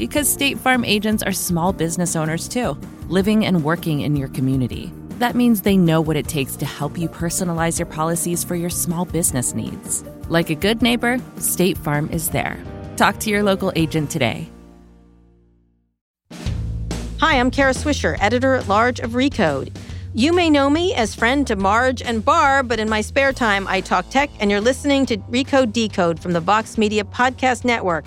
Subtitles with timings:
[0.00, 2.72] Because State Farm agents are small business owners too,
[3.08, 4.90] living and working in your community.
[5.18, 8.70] That means they know what it takes to help you personalize your policies for your
[8.70, 10.02] small business needs.
[10.30, 12.58] Like a good neighbor, State Farm is there.
[12.96, 14.48] Talk to your local agent today.
[17.18, 19.76] Hi, I'm Kara Swisher, editor at large of Recode.
[20.14, 23.68] You may know me as friend to Marge and Barb, but in my spare time,
[23.68, 28.06] I talk tech, and you're listening to Recode Decode from the Vox Media Podcast Network.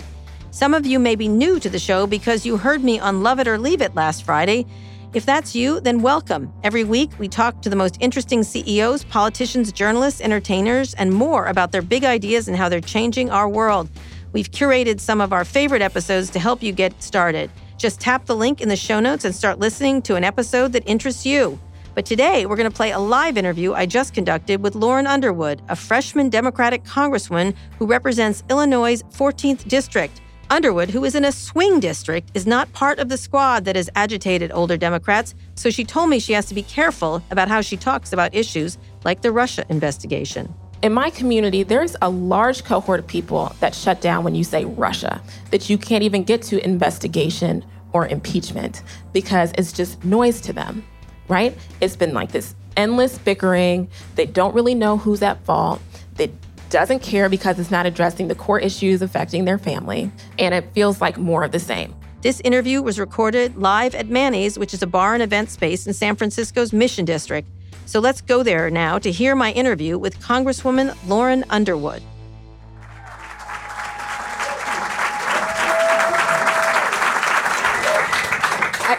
[0.54, 3.48] Some of you may be new to the show because you heard me on Lovett
[3.48, 4.66] or Leave It last Friday.
[5.12, 6.52] If that's you, then welcome.
[6.62, 11.72] Every week, we talk to the most interesting CEOs, politicians, journalists, entertainers, and more about
[11.72, 13.90] their big ideas and how they're changing our world.
[14.32, 17.50] We've curated some of our favorite episodes to help you get started.
[17.76, 20.84] Just tap the link in the show notes and start listening to an episode that
[20.86, 21.58] interests you.
[21.96, 25.62] But today, we're going to play a live interview I just conducted with Lauren Underwood,
[25.68, 30.20] a freshman Democratic congresswoman who represents Illinois' 14th district.
[30.50, 33.88] Underwood, who is in a swing district, is not part of the squad that has
[33.94, 37.76] agitated older Democrats, so she told me she has to be careful about how she
[37.76, 40.52] talks about issues like the Russia investigation.
[40.82, 44.66] In my community, there's a large cohort of people that shut down when you say
[44.66, 50.52] Russia, that you can't even get to investigation or impeachment because it's just noise to
[50.52, 50.84] them,
[51.28, 51.56] right?
[51.80, 53.88] It's been like this endless bickering.
[54.16, 55.80] They don't really know who's at fault.
[56.16, 56.32] They
[56.74, 61.00] doesn't care because it's not addressing the core issues affecting their family, and it feels
[61.00, 61.94] like more of the same.
[62.20, 65.94] This interview was recorded live at Manny's, which is a bar and event space in
[65.94, 67.48] San Francisco's Mission District.
[67.86, 72.02] So let's go there now to hear my interview with Congresswoman Lauren Underwood.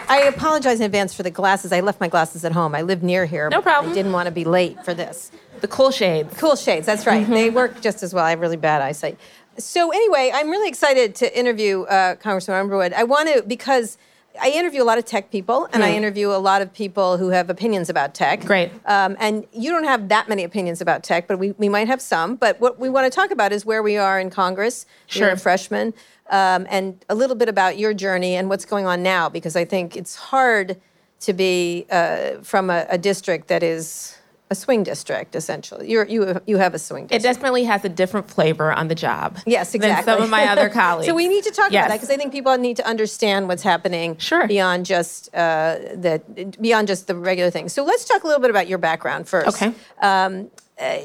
[0.08, 1.72] I, apologize in advance for the glasses.
[1.72, 2.74] I left my glasses at home.
[2.74, 3.48] I live near here.
[3.50, 3.92] No problem.
[3.92, 5.30] I didn't want to be late for this.
[5.60, 6.36] The cool shades.
[6.38, 7.22] Cool shades, that's right.
[7.24, 7.32] Mm-hmm.
[7.32, 8.24] They work just as well.
[8.24, 9.18] I have really bad eyesight.
[9.58, 12.92] So, anyway, I'm really excited to interview uh, Congressman Underwood.
[12.92, 13.96] I want to, because
[14.40, 17.30] I interview a lot of tech people, and I interview a lot of people who
[17.30, 18.44] have opinions about tech.
[18.44, 18.70] Great.
[18.84, 22.02] Um, and you don't have that many opinions about tech, but we, we might have
[22.02, 22.36] some.
[22.36, 24.84] But what we want to talk about is where we are in Congress.
[25.08, 25.36] You're a Sure.
[25.38, 25.94] freshman.
[26.30, 29.64] Um, and a little bit about your journey and what's going on now, because I
[29.64, 30.80] think it's hard
[31.20, 34.16] to be uh, from a, a district that is
[34.48, 35.90] a swing district, essentially.
[35.90, 37.24] You're, you, you have a swing district.
[37.24, 39.38] It definitely has a different flavor on the job.
[39.44, 40.04] Yes, exactly.
[40.04, 41.08] Than some of my other colleagues.
[41.08, 43.64] so we need to talk about that because I think people need to understand what's
[43.64, 44.46] happening Sure.
[44.46, 46.22] beyond just uh, the
[46.60, 47.72] beyond just the regular things.
[47.72, 49.48] So let's talk a little bit about your background first.
[49.60, 49.74] Okay.
[50.00, 50.98] Um, uh,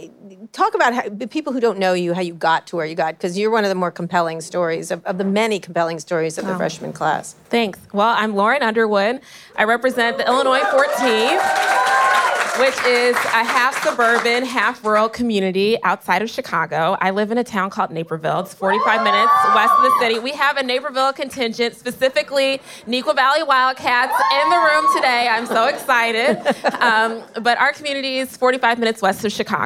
[0.52, 2.96] talk about how, the people who don't know you, how you got to where you
[2.96, 6.38] got, because you're one of the more compelling stories of, of the many compelling stories
[6.38, 7.36] of the freshman class.
[7.50, 7.80] Thanks.
[7.94, 9.22] Well, I'm Lauren Underwood.
[9.56, 11.92] I represent the Illinois 14th,
[12.60, 16.98] which is a half suburban, half rural community outside of Chicago.
[17.00, 18.42] I live in a town called Naperville.
[18.42, 20.20] It's 45 minutes west of the city.
[20.20, 25.30] We have a Naperville contingent, specifically Neuqua Valley Wildcats, in the room today.
[25.30, 26.40] I'm so excited.
[26.82, 29.61] Um, but our community is 45 minutes west of Chicago,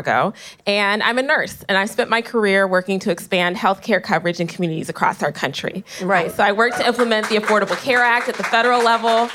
[0.66, 4.48] and I'm a nurse, and I've spent my career working to expand healthcare coverage in
[4.48, 5.84] communities across our country.
[6.02, 6.32] Right.
[6.32, 9.30] So I worked to implement the Affordable Care Act at the federal level,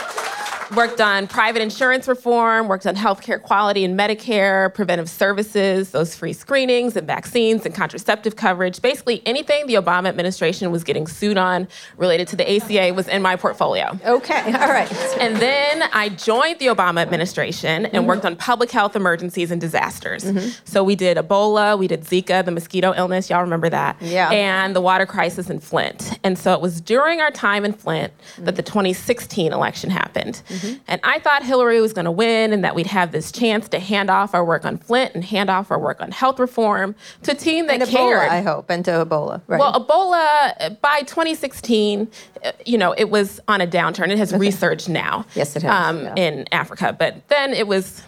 [0.75, 6.33] worked on private insurance reform, worked on healthcare quality and Medicare, preventive services, those free
[6.33, 8.80] screenings and vaccines and contraceptive coverage.
[8.80, 13.22] Basically, anything the Obama administration was getting sued on related to the ACA was in
[13.22, 13.98] my portfolio.
[14.04, 14.91] Okay, all right.
[15.18, 18.06] And then I joined the Obama administration and mm-hmm.
[18.06, 20.24] worked on public health emergencies and disasters.
[20.24, 20.50] Mm-hmm.
[20.65, 23.97] So we did Ebola, we did Zika, the mosquito illness, y'all remember that?
[24.00, 24.30] Yeah.
[24.30, 26.18] And the water crisis in Flint.
[26.22, 28.56] And so it was during our time in Flint that mm.
[28.56, 30.42] the 2016 election happened.
[30.48, 30.59] Mm-hmm.
[30.89, 33.78] And I thought Hillary was going to win and that we'd have this chance to
[33.78, 37.33] hand off our work on Flint and hand off our work on health reform to
[37.33, 38.28] a team that And Ebola, cared.
[38.30, 39.41] I hope, and to Ebola.
[39.47, 39.59] Right.
[39.60, 42.09] Well, Ebola uh, by 2016,
[42.45, 44.10] uh, you know, it was on a downturn.
[44.10, 45.24] It has resurged now.
[45.34, 46.15] Yes, it has, Um, yeah.
[46.16, 48.03] In Africa, but then it was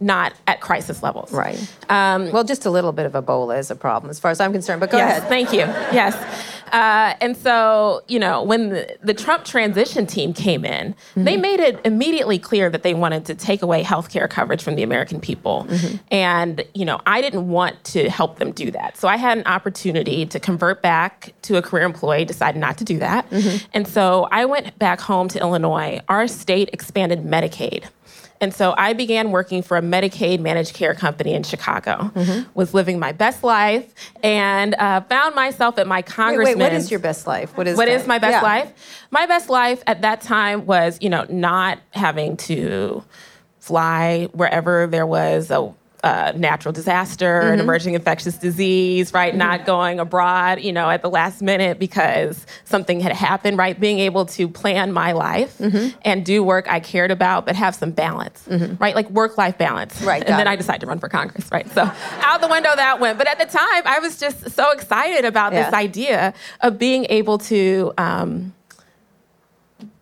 [0.00, 1.32] not at crisis levels.
[1.32, 1.58] Right.
[1.88, 4.52] Um, well, just a little bit of Ebola is a problem as far as I'm
[4.52, 5.28] concerned, but go yes, ahead.
[5.28, 5.58] Thank you.
[5.58, 6.14] Yes.
[6.72, 11.24] Uh, and so, you know, when the, the, Trump transition team came in, mm-hmm.
[11.24, 14.74] they made it immediately clear that they wanted to take away health care coverage from
[14.74, 15.66] the American people.
[15.68, 15.96] Mm-hmm.
[16.10, 18.96] And, you know, I didn't want to help them do that.
[18.96, 22.84] So I had an opportunity to convert back to a career employee, decided not to
[22.84, 23.28] do that.
[23.30, 23.66] Mm-hmm.
[23.72, 26.00] And so I went back home to Illinois.
[26.08, 27.84] Our state expanded Medicaid.
[28.40, 32.10] And so I began working for a Medicaid managed care company in Chicago.
[32.14, 32.50] Mm-hmm.
[32.54, 33.92] Was living my best life
[34.22, 36.58] and uh, found myself at my congressman.
[36.58, 37.56] Wait, wait, what is your best life?
[37.56, 38.42] What is what is my best yeah.
[38.42, 39.06] life?
[39.10, 43.02] My best life at that time was, you know, not having to
[43.58, 45.74] fly wherever there was a
[46.08, 47.54] uh, natural disaster, mm-hmm.
[47.54, 49.30] an emerging infectious disease, right?
[49.30, 49.38] Mm-hmm.
[49.38, 53.78] Not going abroad, you know, at the last minute because something had happened, right?
[53.78, 55.96] Being able to plan my life mm-hmm.
[56.02, 58.82] and do work I cared about, but have some balance, mm-hmm.
[58.82, 58.94] right?
[58.94, 60.00] Like work life balance.
[60.00, 60.22] Right.
[60.22, 60.50] And then it.
[60.50, 61.70] I decided to run for Congress, right?
[61.72, 63.18] So out the window that went.
[63.18, 65.64] But at the time, I was just so excited about yeah.
[65.64, 66.32] this idea
[66.62, 67.92] of being able to.
[67.98, 68.54] Um,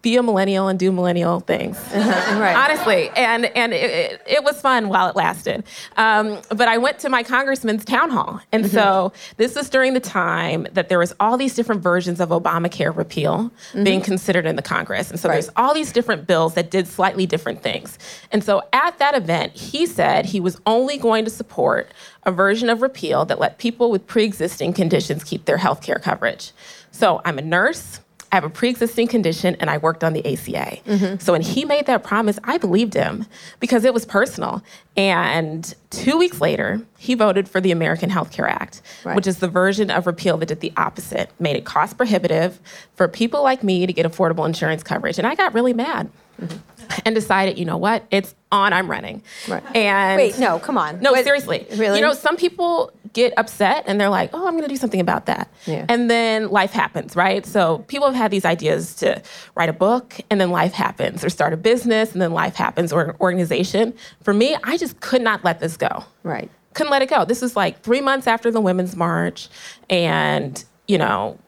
[0.07, 1.77] be a millennial and do millennial things.
[1.93, 2.55] right.
[2.55, 3.11] Honestly.
[3.17, 5.65] And, and it, it, it, was fun while it lasted.
[5.97, 8.41] Um, but I went to my congressman's town hall.
[8.53, 8.73] And mm-hmm.
[8.73, 12.97] so this was during the time that there was all these different versions of Obamacare
[12.97, 13.83] repeal mm-hmm.
[13.83, 15.11] being considered in the Congress.
[15.11, 15.35] And so right.
[15.35, 17.99] there's all these different bills that did slightly different things.
[18.31, 21.91] And so at that event, he said he was only going to support
[22.23, 26.53] a version of repeal that let people with pre-existing conditions keep their health care coverage.
[26.93, 27.99] So I'm a nurse.
[28.33, 30.79] I have a pre existing condition and I worked on the ACA.
[30.85, 31.19] Mm-hmm.
[31.19, 33.27] So when he made that promise, I believed him
[33.61, 34.63] because it was personal.
[34.97, 39.15] And two weeks later, he voted for the American Health Care Act, right.
[39.15, 42.59] which is the version of repeal that did the opposite, made it cost prohibitive
[42.95, 45.19] for people like me to get affordable insurance coverage.
[45.19, 46.11] And I got really mad.
[46.41, 46.59] Mm-hmm.
[47.05, 48.05] And decided, you know what?
[48.11, 48.73] It's on.
[48.73, 49.23] I'm running.
[49.49, 49.63] Right.
[49.75, 51.01] And wait, no, come on.
[51.01, 51.67] No, seriously.
[51.77, 51.99] Really?
[51.99, 55.01] You know, some people get upset and they're like, oh, I'm going to do something
[55.01, 55.51] about that.
[55.65, 55.87] Yeah.
[55.89, 57.47] And then life happens, right?
[57.47, 59.23] So people have had these ideas to
[59.55, 62.93] write a book and then life happens, or start a business and then life happens,
[62.93, 63.95] or an organization.
[64.23, 66.05] For me, I just could not let this go.
[66.23, 66.51] Right.
[66.75, 67.25] Couldn't let it go.
[67.25, 69.49] This was like three months after the Women's March,
[69.89, 71.39] and, you know,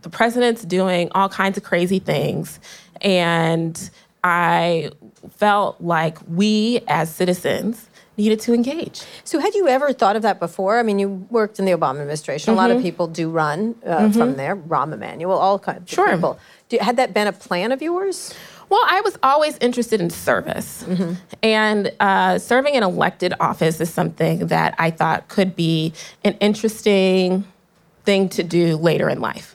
[0.00, 2.58] the president's doing all kinds of crazy things.
[3.02, 3.90] And
[4.24, 4.90] I
[5.36, 9.02] felt like we as citizens needed to engage.
[9.24, 10.78] So, had you ever thought of that before?
[10.78, 12.52] I mean, you worked in the Obama administration.
[12.52, 12.58] Mm-hmm.
[12.58, 12.84] A lot of mm-hmm.
[12.84, 14.18] people do run uh, mm-hmm.
[14.18, 14.56] from there.
[14.56, 16.08] Rahm Emanuel, all kinds sure.
[16.08, 16.38] of people.
[16.68, 18.34] Do, had that been a plan of yours?
[18.68, 20.82] Well, I was always interested in service.
[20.84, 21.14] Mm-hmm.
[21.42, 25.92] And uh, serving in elected office is something that I thought could be
[26.24, 27.44] an interesting
[28.04, 29.54] thing to do later in life.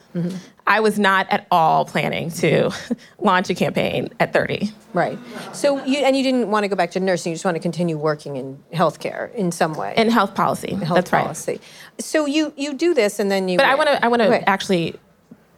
[0.67, 2.71] I was not at all planning to
[3.19, 4.71] launch a campaign at 30.
[4.93, 5.17] Right.
[5.53, 7.31] So you and you didn't want to go back to nursing.
[7.31, 9.93] You just want to continue working in healthcare in some way.
[9.95, 10.73] In health policy.
[10.75, 11.53] Health That's policy.
[11.53, 11.61] right.
[12.01, 13.57] So you you do this and then you.
[13.57, 14.99] But I want to I want to actually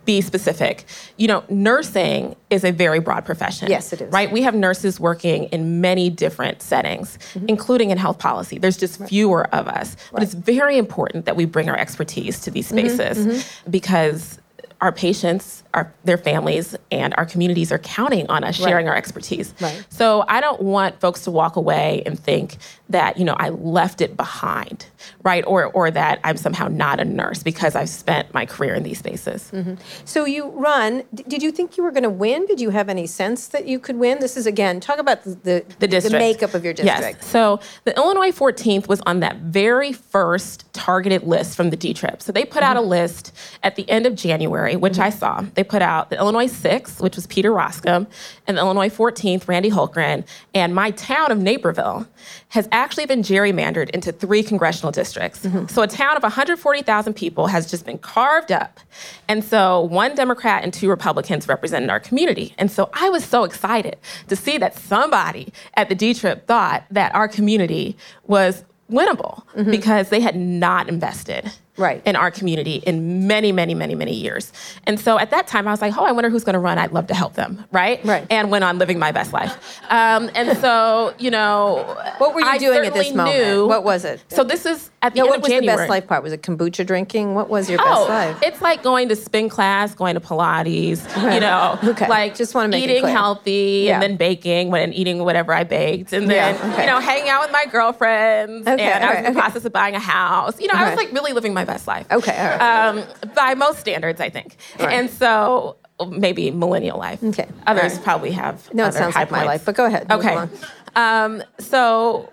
[0.05, 0.85] be specific.
[1.17, 3.69] You know, nursing is a very broad profession.
[3.69, 4.11] Yes, it is.
[4.11, 4.31] Right?
[4.31, 7.45] We have nurses working in many different settings, mm-hmm.
[7.47, 8.57] including in health policy.
[8.57, 9.09] There's just right.
[9.09, 9.95] fewer of us.
[9.95, 10.11] Right.
[10.13, 13.25] But it's very important that we bring our expertise to these mm-hmm, spaces.
[13.25, 13.71] Mm-hmm.
[13.71, 14.39] because
[14.81, 18.91] our patients, our their families, and our communities are counting on us sharing right.
[18.91, 19.53] our expertise.
[19.59, 19.85] Right.
[19.89, 22.57] So I don't want folks to walk away and think
[22.89, 24.87] that you know I left it behind,
[25.23, 25.43] right?
[25.45, 28.97] Or or that I'm somehow not a nurse because I've spent my career in these
[28.97, 29.51] spaces.
[29.53, 29.75] Mm-hmm.
[30.05, 31.03] So you run.
[31.13, 32.47] Did you think you were going to win?
[32.47, 34.19] Did you have any sense that you could win?
[34.19, 36.13] This is again talk about the the, district.
[36.13, 37.19] the makeup of your district.
[37.21, 37.27] Yes.
[37.27, 42.23] So the Illinois 14th was on that very first targeted list from the D Trip.
[42.23, 42.71] So they put mm-hmm.
[42.71, 45.03] out a list at the end of January which mm-hmm.
[45.03, 45.45] I saw.
[45.59, 48.07] They put out the Illinois 6th, which was Peter Roskam,
[48.47, 50.25] and the Illinois 14th, Randy Hultgren.
[50.53, 52.07] And my town of Naperville
[52.47, 55.45] has actually been gerrymandered into three congressional districts.
[55.45, 55.67] Mm-hmm.
[55.67, 58.79] So a town of 140,000 people has just been carved up.
[59.27, 62.53] And so one Democrat and two Republicans represented our community.
[62.57, 63.97] And so I was so excited
[64.29, 67.97] to see that somebody at the D Trip thought that our community
[68.27, 69.69] was winnable mm-hmm.
[69.69, 72.01] because they had not invested right.
[72.05, 74.51] in our community in many, many, many, many years.
[74.85, 76.77] And so at that time, I was like, oh, I wonder who's going to run.
[76.77, 78.03] I'd love to help them, right?
[78.05, 78.25] Right.
[78.29, 79.81] And went on living my best life.
[79.89, 83.37] Um, and so, you know, what were you I doing at this moment?
[83.37, 84.23] Knew, what was it?
[84.29, 85.75] So this is at the no, end what was January.
[85.75, 86.23] the best life part?
[86.23, 87.33] Was it kombucha drinking?
[87.33, 88.43] What was your oh, best life?
[88.43, 92.07] It's like going to spin class, going to Pilates, you know, okay.
[92.07, 93.93] like just want to make eating healthy yeah.
[93.93, 96.81] and then baking and eating whatever I baked, and then yeah, okay.
[96.83, 98.67] you know hanging out with my girlfriends.
[98.67, 100.59] Okay, and I was right, in the process of buying a house.
[100.59, 102.07] You know, I was like really living my best life.
[102.11, 103.03] Okay, um,
[103.35, 104.57] by most standards, I think.
[104.79, 104.93] Right.
[104.93, 105.77] And so
[106.07, 107.23] maybe millennial life.
[107.23, 107.47] Okay.
[107.67, 108.87] Others probably have no.
[108.87, 109.31] it sounds like points.
[109.31, 110.11] my life, but go ahead.
[110.11, 110.47] Okay.
[110.95, 112.31] Um, so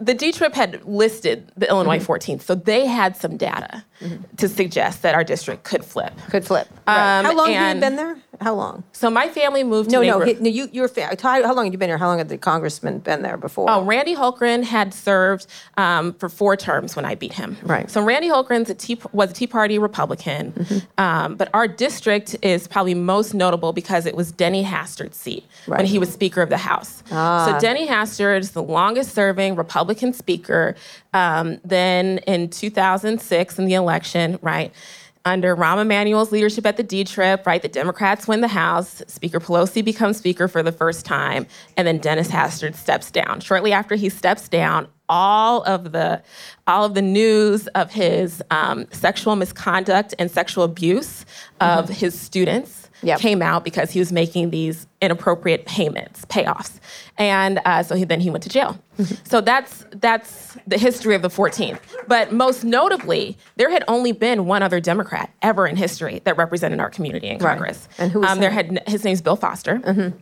[0.00, 2.32] the D Trip had listed the Illinois mm-hmm.
[2.32, 4.36] 14th, so they had some data mm-hmm.
[4.36, 6.12] to suggest that our district could flip.
[6.30, 6.68] Could flip.
[6.86, 7.18] Right.
[7.18, 8.16] Um, How long have you been there?
[8.40, 8.84] How long?
[8.92, 9.90] So my family moved.
[9.90, 10.48] No, to no, he, no.
[10.48, 11.16] You, your family.
[11.20, 11.98] How, how long have you been here?
[11.98, 13.68] How long had the congressman been there before?
[13.68, 17.58] Oh, Randy Hultgren had served um, for four terms when I beat him.
[17.62, 17.90] Right.
[17.90, 18.60] So Randy Hultgren
[19.12, 20.78] was a Tea Party Republican, mm-hmm.
[20.96, 25.78] um, but our district is probably most notable because it was Denny Hastert's seat right.
[25.78, 27.02] when he was Speaker of the House.
[27.12, 27.46] Ah.
[27.46, 30.76] So Denny Hastert is the longest-serving Republican speaker.
[31.12, 34.72] Um, then in 2006, in the election, right
[35.24, 39.02] under Rahm Emanuel's leadership at the D Trip, right, the Democrats win the House.
[39.06, 43.40] Speaker Pelosi becomes Speaker for the first time, and then Dennis Hastert steps down.
[43.40, 46.22] Shortly after he steps down, all of the
[46.66, 51.26] all of the news of his um, sexual misconduct and sexual abuse
[51.60, 51.92] of mm-hmm.
[51.92, 53.18] his students yep.
[53.18, 56.78] came out because he was making these inappropriate payments, payoffs,
[57.18, 58.78] and uh, so he, then he went to jail.
[58.98, 59.14] Mm-hmm.
[59.24, 61.80] so that's that's the history of the 14th.
[62.06, 66.80] But most notably, there had only been one other Democrat ever in history that represented
[66.80, 67.88] our community in Congress.
[67.92, 68.00] Right.
[68.00, 68.50] And who was um, there?
[68.50, 69.78] Had his name's Bill Foster.
[69.78, 70.16] Mm-hmm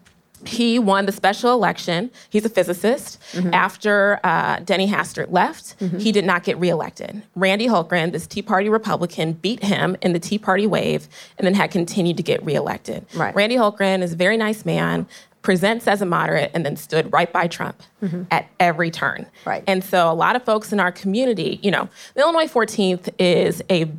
[0.45, 2.11] he won the special election.
[2.31, 3.21] He's a physicist.
[3.33, 3.55] Mm-hmm.
[3.55, 5.99] After uh, Denny Hastert left, mm-hmm.
[5.99, 7.23] he did not get reelected.
[7.35, 11.55] Randy Hultgren, this Tea Party Republican, beat him in the Tea Party wave and then
[11.55, 13.07] had continued to get reelected.
[13.15, 13.35] Right.
[13.35, 15.07] Randy Hultgren is a very nice man,
[15.43, 18.25] presents as a moderate, and then stood right by Trump mm-hmm.
[18.31, 19.27] at every turn.
[19.45, 19.65] Right.
[19.67, 23.63] And so a lot of folks in our community, you know, the Illinois 14th is
[23.71, 23.91] a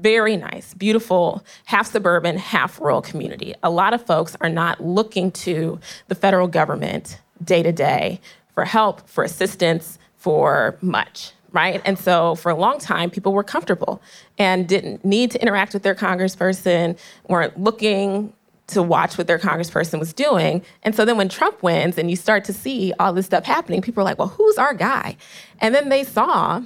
[0.00, 3.54] very nice, beautiful, half suburban, half rural community.
[3.62, 8.20] A lot of folks are not looking to the federal government day to day
[8.54, 11.80] for help, for assistance, for much, right?
[11.84, 14.00] And so for a long time, people were comfortable
[14.38, 16.98] and didn't need to interact with their congressperson,
[17.28, 18.32] weren't looking
[18.66, 20.62] to watch what their congressperson was doing.
[20.82, 23.82] And so then when Trump wins and you start to see all this stuff happening,
[23.82, 25.16] people are like, well, who's our guy?
[25.60, 26.62] And then they saw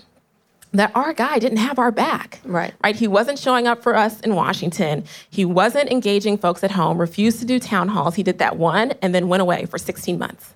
[0.73, 2.41] that our guy didn't have our back.
[2.45, 2.75] Right.
[2.83, 2.97] Right.
[2.97, 5.05] He wasn't showing up for us in Washington.
[5.31, 8.15] He wasn't engaging folks at home, refused to do town halls.
[8.15, 10.55] He did that one and then went away for 16 months.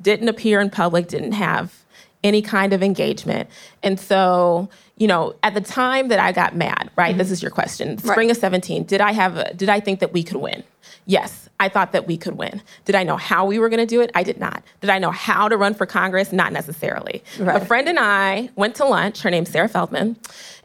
[0.00, 1.84] Didn't appear in public, didn't have
[2.22, 3.48] any kind of engagement.
[3.82, 7.10] And so, you know, at the time that I got mad, right?
[7.10, 7.18] Mm-hmm.
[7.18, 7.98] This is your question.
[7.98, 8.30] Spring right.
[8.30, 10.62] of 17, did I have a, did I think that we could win?
[11.06, 12.62] Yes, I thought that we could win.
[12.84, 14.10] Did I know how we were going to do it?
[14.14, 14.62] I did not.
[14.80, 16.32] Did I know how to run for Congress?
[16.32, 17.22] Not necessarily.
[17.38, 17.60] Right.
[17.60, 19.22] A friend and I went to lunch.
[19.22, 20.16] Her name's Sarah Feldman.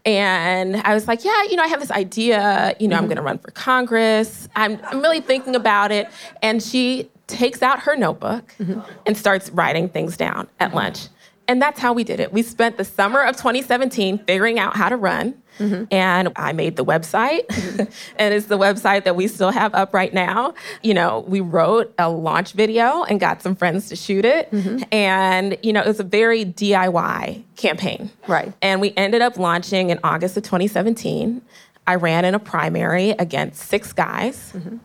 [0.05, 2.75] And I was like, yeah, you know, I have this idea.
[2.79, 3.03] You know, mm-hmm.
[3.03, 4.47] I'm going to run for Congress.
[4.55, 6.07] I'm, I'm really thinking about it.
[6.41, 8.79] And she takes out her notebook mm-hmm.
[9.05, 11.07] and starts writing things down at lunch.
[11.47, 12.33] And that's how we did it.
[12.33, 15.35] We spent the summer of 2017 figuring out how to run.
[15.59, 15.85] Mm-hmm.
[15.89, 17.83] And I made the website, mm-hmm.
[18.17, 20.53] and it's the website that we still have up right now.
[20.83, 24.51] You know, we wrote a launch video and got some friends to shoot it.
[24.51, 24.83] Mm-hmm.
[24.91, 28.11] And, you know, it was a very DIY campaign.
[28.27, 28.51] Right.
[28.61, 31.41] And we ended up launching in August of 2017.
[31.87, 34.51] I ran in a primary against six guys.
[34.53, 34.77] Mm-hmm.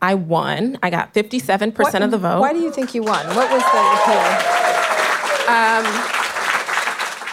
[0.00, 0.78] I won.
[0.82, 2.40] I got 57% what, of the vote.
[2.40, 3.26] Why do you think you won?
[3.34, 4.67] What was the appeal?
[5.48, 5.84] Um,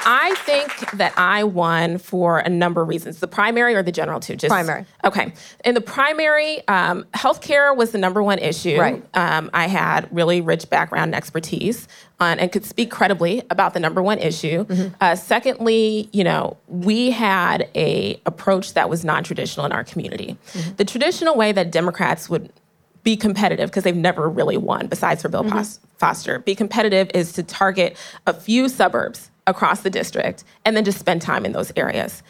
[0.08, 3.20] I think that I won for a number of reasons.
[3.20, 4.36] The primary or the general too?
[4.36, 4.86] Just primary.
[5.04, 5.34] Okay.
[5.66, 8.80] In the primary, um, healthcare was the number one issue.
[8.80, 9.04] Right.
[9.16, 11.88] Um, I had really rich background and expertise
[12.20, 14.66] on, and could speak credibly about the number one issue.
[14.66, 14.96] Mm-hmm.
[15.02, 20.38] Uh, secondly, you know, we had a approach that was non-traditional in our community.
[20.54, 20.76] Mm-hmm.
[20.76, 22.52] The traditional way that Democrats would
[23.06, 25.86] be competitive because they've never really won besides for Bill mm-hmm.
[25.98, 26.40] Foster.
[26.40, 27.96] Be competitive is to target
[28.28, 32.24] a few suburbs across the district and then just spend time in those areas.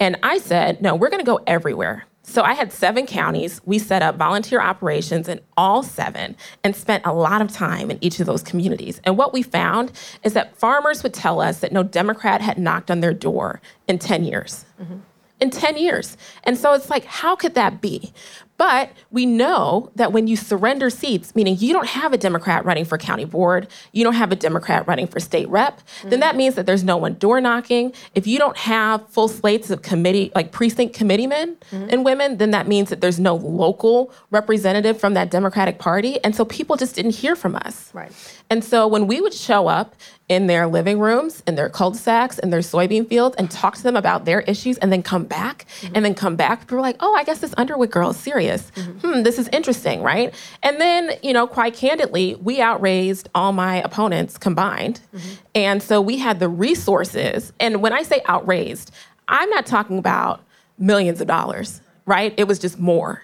[0.00, 2.06] And I said, no, we're going to go everywhere.
[2.22, 3.60] So I had seven counties.
[3.66, 6.34] We set up volunteer operations in all seven
[6.64, 9.00] and spent a lot of time in each of those communities.
[9.04, 12.90] And what we found is that farmers would tell us that no Democrat had knocked
[12.90, 14.64] on their door in 10 years.
[14.80, 14.98] Mm-hmm.
[15.40, 16.16] In 10 years.
[16.44, 18.14] And so it's like, how could that be?
[18.62, 22.84] But we know that when you surrender seats, meaning you don't have a Democrat running
[22.84, 26.10] for county board, you don't have a Democrat running for state rep, mm-hmm.
[26.10, 27.92] then that means that there's no one door knocking.
[28.14, 31.88] If you don't have full slates of committee, like precinct committeemen mm-hmm.
[31.90, 36.22] and women, then that means that there's no local representative from that Democratic Party.
[36.22, 37.90] And so people just didn't hear from us.
[37.92, 38.12] Right.
[38.48, 39.96] And so when we would show up
[40.28, 43.96] in their living rooms, in their cul-de-sacs, in their soybean fields, and talk to them
[43.96, 45.94] about their issues, and then come back, mm-hmm.
[45.94, 48.70] and then come back, people were like, "Oh, I guess this Underwood girl is serious.
[48.76, 49.12] Mm-hmm.
[49.12, 53.82] Hmm, this is interesting, right?" And then, you know, quite candidly, we outraised all my
[53.82, 55.34] opponents combined, mm-hmm.
[55.54, 57.52] and so we had the resources.
[57.60, 58.92] And when I say outraised,
[59.28, 60.42] I'm not talking about
[60.78, 62.34] millions of dollars, right?
[62.36, 63.22] It was just more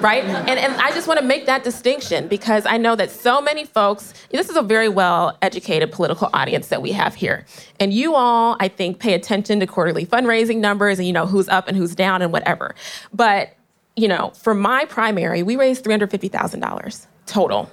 [0.00, 0.24] right?
[0.24, 3.64] And, and I just want to make that distinction because I know that so many
[3.64, 7.44] folks, this is a very well educated political audience that we have here.
[7.80, 11.48] And you all, I think, pay attention to quarterly fundraising numbers and you know who's
[11.48, 12.74] up and who's down and whatever.
[13.12, 13.54] But,
[13.96, 17.70] you know, for my primary, we raised $350,000 total.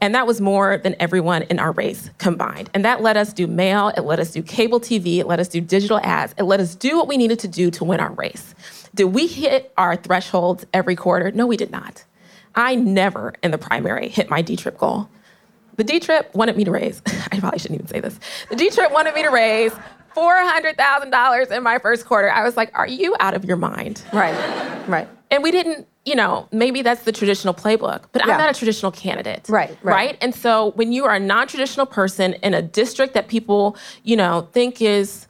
[0.00, 2.68] And that was more than everyone in our race combined.
[2.74, 5.48] And that let us do mail, it let us do cable TV, it let us
[5.48, 8.12] do digital ads, it let us do what we needed to do to win our
[8.12, 8.54] race.
[8.94, 11.32] Did we hit our thresholds every quarter?
[11.32, 12.04] No, we did not.
[12.54, 15.08] I never in the primary hit my D trip goal.
[15.76, 18.18] The D trip wanted me to raise, I probably shouldn't even say this.
[18.48, 19.72] The D trip wanted me to raise
[20.14, 22.30] $400,000 in my first quarter.
[22.30, 24.02] I was like, are you out of your mind?
[24.12, 25.08] Right, right.
[25.32, 28.34] And we didn't, you know, maybe that's the traditional playbook, but Yeah.
[28.34, 29.48] I'm not a traditional candidate.
[29.48, 30.16] Right, right.
[30.20, 34.16] And so when you are a non traditional person in a district that people, you
[34.16, 35.26] know, think is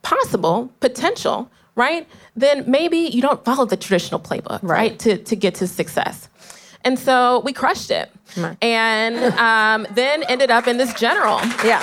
[0.00, 2.08] possible, potential, right?
[2.34, 4.90] Then maybe you don't follow the traditional playbook, right?
[4.90, 4.98] Right.
[5.00, 6.28] To, to get to success.
[6.84, 8.10] And so we crushed it.
[8.36, 8.56] Right.
[8.62, 11.38] And um, then ended up in this general.
[11.64, 11.82] Yeah.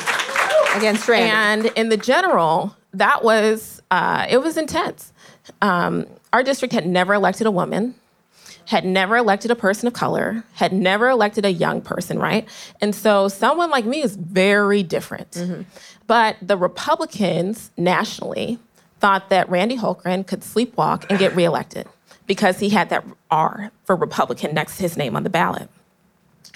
[0.75, 1.29] Against Randy.
[1.29, 5.13] And in the general, that was uh, it was intense.
[5.61, 7.95] Um, our district had never elected a woman,
[8.65, 12.47] had never elected a person of color, had never elected a young person, right?
[12.81, 15.37] And so someone like me is very different.
[16.07, 18.57] But the Republicans nationally
[19.03, 21.85] thought that Randy Hultgren could sleepwalk and get reelected
[22.25, 25.67] because he had that R for Republican next to his name on the ballot.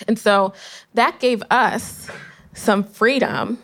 [0.07, 0.53] And so
[0.93, 2.07] that gave us
[2.53, 3.57] some freedom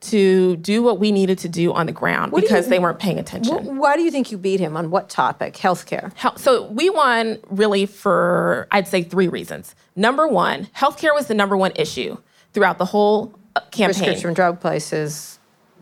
[0.00, 3.18] to do what we needed to do on the ground you- because they weren't paying
[3.18, 3.58] attention.
[3.58, 4.74] Wh- Why do you think you beat him?
[4.74, 5.52] On what topic?
[5.54, 6.10] Healthcare.
[6.14, 9.74] Hel- So we won really for, I'd say, three reasons.
[9.96, 12.16] Number one, healthcare was the number one issue
[12.54, 14.02] throughout the whole uh, campaign.
[14.04, 15.33] Prescription drug places.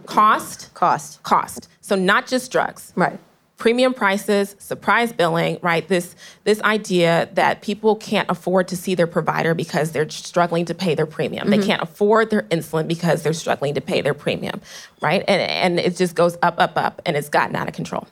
[0.06, 1.22] Cost, Cost.
[1.22, 1.68] cost.
[1.80, 2.92] So not just drugs.
[2.96, 3.18] Right.
[3.62, 5.86] premium prices, surprise billing, right?
[5.86, 10.74] This this idea that people can't afford to see their provider because they're struggling to
[10.74, 11.48] pay their premium.
[11.48, 11.66] They mm-hmm.
[11.68, 14.60] can't afford their insulin because they're struggling to pay their premium,
[15.00, 15.22] right?
[15.28, 18.08] And and it just goes up, up, up, and it's gotten out of control.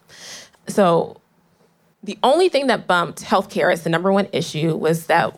[0.69, 1.21] So
[2.05, 5.37] the only thing that bumped healthcare as the number one issue was that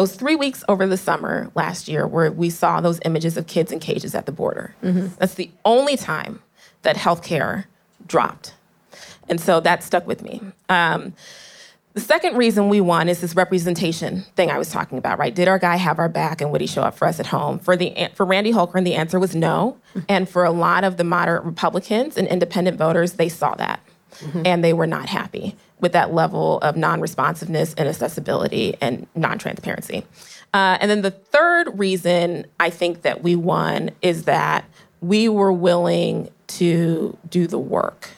[0.00, 3.70] those three weeks over the summer last year where we saw those images of kids
[3.70, 4.74] in cages at the border.
[4.82, 5.08] Mm-hmm.
[5.18, 6.40] That's the only time
[6.80, 7.66] that healthcare
[8.06, 8.54] dropped.
[9.28, 10.40] And so that stuck with me.
[10.70, 11.12] Um,
[11.92, 15.34] the second reason we won is this representation thing I was talking about, right?
[15.34, 17.58] Did our guy have our back and would he show up for us at home?
[17.58, 19.76] For the for Randy Hultgren, the answer was no.
[19.90, 20.00] Mm-hmm.
[20.08, 23.80] And for a lot of the moderate Republicans and independent voters, they saw that.
[24.20, 24.42] Mm-hmm.
[24.46, 30.04] And they were not happy with that level of non-responsiveness and accessibility and non-transparency.
[30.52, 34.64] Uh, and then the third reason I think that we won is that
[35.00, 38.10] we were willing to do the work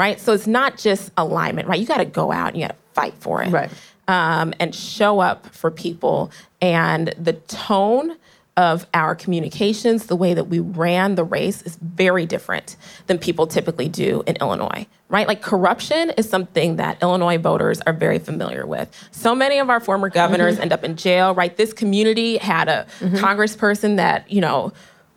[0.00, 0.18] right?
[0.18, 1.78] So it's not just alignment, right?
[1.78, 3.70] You got to go out and you got to fight for it, Right.
[4.08, 6.32] Um, and show up for people.
[6.62, 8.16] And the tone
[8.56, 13.46] of our communications, the way that we ran the race, is very different than people
[13.46, 15.26] typically do in Illinois, right?
[15.26, 18.90] Like corruption is something that Illinois voters are very familiar with.
[19.12, 21.56] So many of our former governors end up in jail, right?
[21.56, 24.72] This community had a congressperson that you know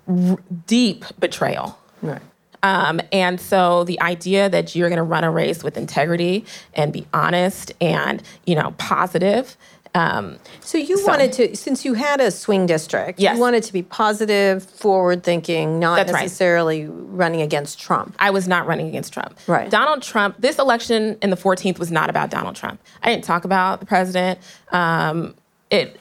[0.07, 1.77] r- deep betrayal.
[2.01, 2.21] Right.
[2.63, 6.93] Um, and so the idea that you're going to run a race with integrity and
[6.93, 9.57] be honest and you know positive.
[9.95, 13.35] Um, So you wanted to, since you had a swing district, Yes.
[13.35, 16.23] you wanted to be positive, forward thinking, not That's right.
[16.23, 18.15] necessarily running against Trump.
[18.19, 19.37] I was not running against Trump.
[19.47, 19.69] Right.
[19.69, 20.35] Donald Trump.
[20.39, 22.79] This election in the 14th was not about Donald Trump.
[23.03, 24.39] I didn't talk about the president.
[24.71, 25.35] Um,
[25.69, 25.99] it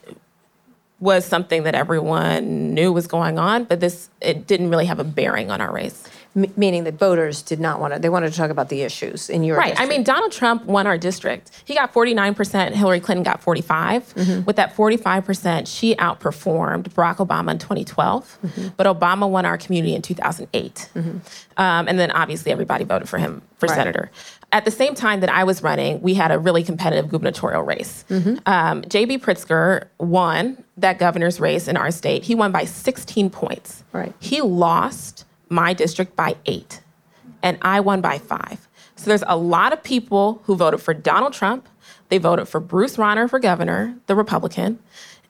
[1.01, 5.05] was something that everyone knew was going on, but this it didn't really have a
[5.05, 6.05] bearing on our race.
[6.35, 9.29] M- meaning that voters did not want to, they wanted to talk about the issues
[9.29, 9.79] in your Right.
[9.79, 11.51] I mean, Donald Trump won our district.
[11.67, 14.15] He got 49%, Hillary Clinton got 45.
[14.15, 14.45] Mm-hmm.
[14.45, 18.69] With that 45%, she outperformed Barack Obama in 2012, Mm-hmm.
[18.79, 20.89] but Obama won our community in 2008.
[20.97, 21.23] Um,
[21.89, 23.75] and then obviously everybody voted for him for Right.
[23.77, 24.11] senator.
[24.53, 28.05] At the same time that I was running, we had a really competitive gubernatorial race.
[28.11, 28.37] Mm-hmm.
[28.47, 29.19] Um, J.B.
[29.19, 32.25] Pritzker won that governor's race in our state.
[32.25, 33.83] He won by 16 points.
[33.93, 34.13] Right.
[34.21, 36.81] He lost my district by eight,
[37.43, 38.69] and I won by five.
[38.97, 41.69] So there's a lot of people who voted for Donald Trump.
[42.09, 44.79] They voted for Bruce Rauner for governor, the Republican,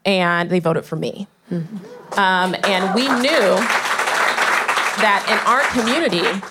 [0.04, 1.26] and they voted for me.
[1.50, 3.56] Um, and we knew
[5.00, 6.42] that in our community,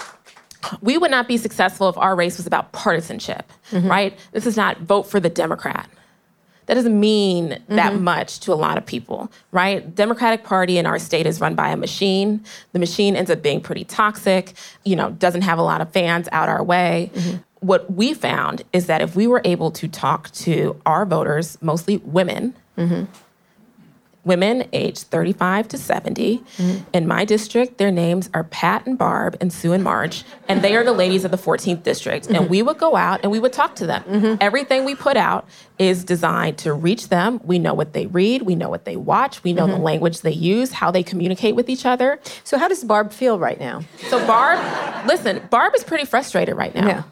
[0.81, 4.17] we would not be successful if our race was about partisanship, right?
[4.31, 5.89] This is not vote for the Democrat.
[6.71, 8.03] That doesn't mean that mm-hmm.
[8.05, 9.93] much to a lot of people, right?
[9.93, 12.45] Democratic Party in our state is run by a machine.
[12.71, 14.53] The machine ends up being pretty toxic,
[14.85, 17.11] you know, doesn't have a lot of fans out our way.
[17.13, 17.37] Mm-hmm.
[17.59, 21.97] what we found is that if we were able to talk to our voters, mostly
[21.97, 23.03] women, mm-hmm.
[24.23, 26.37] Women aged 35 to 70.
[26.37, 26.83] Mm-hmm.
[26.93, 30.75] In my district, their names are Pat and Barb and Sue and Marge, and they
[30.75, 32.27] are the ladies of the 14th district.
[32.27, 32.49] And mm-hmm.
[32.49, 34.03] we would go out and we would talk to them.
[34.03, 34.35] Mm-hmm.
[34.41, 35.47] Everything we put out
[35.79, 37.39] is designed to reach them.
[37.43, 40.31] We know what they read, we know what they watch, we know the language they
[40.31, 42.19] use, how they communicate with each other.
[42.43, 43.83] So, how does Barb feel right now?
[44.09, 44.59] So Barb,
[45.07, 46.87] listen, Barb is pretty frustrated right now.
[46.87, 47.03] Yeah.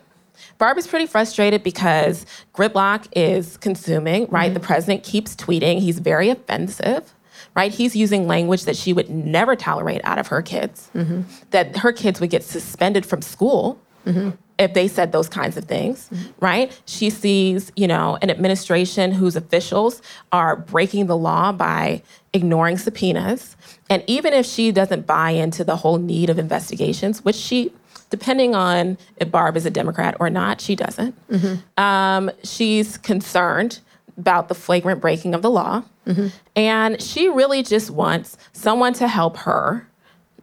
[0.60, 4.48] Barb is pretty frustrated because gridlock is consuming, right?
[4.48, 4.54] Mm-hmm.
[4.56, 5.80] The president keeps tweeting.
[5.80, 7.16] He's very offensive,
[7.56, 7.72] right?
[7.72, 11.22] He's using language that she would never tolerate out of her kids, mm-hmm.
[11.52, 13.80] that her kids would get suspended from school.
[14.06, 14.32] Mm-hmm.
[14.58, 16.10] If they said those kinds of things,
[16.42, 16.78] right?
[16.86, 20.02] She sees, you know, an administration whose officials
[20.34, 23.56] are breaking the law by ignoring subpoenas.
[23.90, 27.72] And even if she doesn't buy into the whole need of investigations, which she
[28.10, 31.16] depending on if Barb is a Democrat or not, she doesn't.
[31.30, 31.84] Mm-hmm.
[31.84, 33.80] Um, she's concerned
[34.18, 35.84] about the flagrant breaking of the law.
[36.06, 36.28] Mm-hmm.
[36.56, 39.88] And she really just wants someone to help her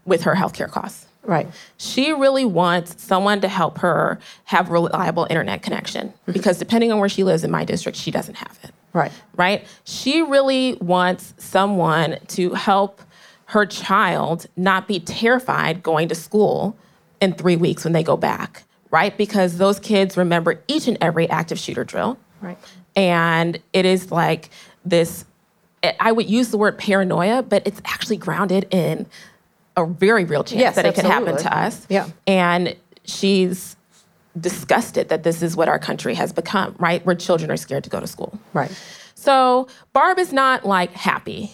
[0.04, 1.06] with her healthcare costs.
[1.24, 1.48] Right.
[1.76, 6.32] She really wants someone to help her have reliable internet connection mm-hmm.
[6.32, 9.12] because depending on where she lives in my district, she doesn't have it Right.
[9.36, 9.66] right?
[9.84, 13.02] She really wants someone to help
[13.46, 16.76] her child not be terrified going to school
[17.20, 19.16] in three weeks when they go back, right?
[19.16, 22.18] Because those kids remember each and every active shooter drill.
[22.40, 22.58] Right.
[22.94, 24.50] And it is like
[24.84, 25.24] this
[25.82, 29.06] eh, I would use the word paranoia, but it's actually grounded in
[29.76, 31.86] a very real chance Yes, that it could happen to us.
[31.88, 32.08] Yeah.
[32.26, 33.76] And she's
[34.38, 37.04] disgusted that this is what our country has become, right?
[37.04, 38.38] Where children are scared to go to school.
[38.52, 38.70] Right.
[39.26, 41.50] So Barb is not like happy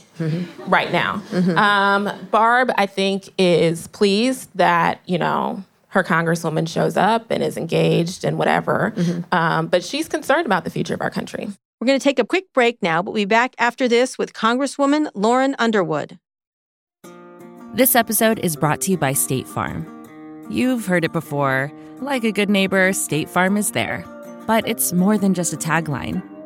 [0.66, 1.22] right now.
[1.56, 7.56] Um, Barb, I think, is pleased that you know her congresswoman shows up and is
[7.56, 8.92] engaged and whatever.
[9.32, 11.48] Um, but she's concerned about the future of our country.
[11.80, 14.32] We're going to take a quick break now, but we'll be back after this with
[14.32, 16.18] Congresswoman Lauren Underwood.
[17.74, 19.86] This episode is brought to you by State Farm.
[20.50, 21.72] You've heard it before.
[22.00, 24.04] Like a good neighbor, State Farm is there.
[24.46, 26.22] But it's more than just a tagline,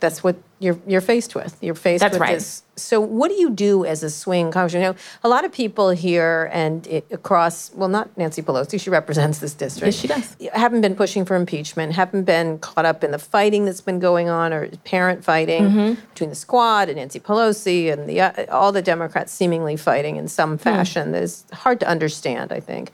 [0.00, 1.56] that's what you're you're faced with.
[1.60, 2.34] You're faced That's with right.
[2.34, 2.62] this.
[2.76, 4.82] So, what do you do as a swing congressman?
[4.82, 7.72] You know, a lot of people here and it, across.
[7.74, 8.80] Well, not Nancy Pelosi.
[8.80, 9.86] She represents this district.
[9.94, 10.36] Yes, she does.
[10.52, 11.92] Haven't been pushing for impeachment.
[11.94, 16.00] Haven't been caught up in the fighting that's been going on or parent fighting Mm-hmm.
[16.10, 20.28] between the squad and Nancy Pelosi and the uh, all the Democrats seemingly fighting in
[20.28, 20.56] some Hmm.
[20.62, 21.12] fashion.
[21.12, 22.52] That is hard to understand.
[22.52, 22.92] I think.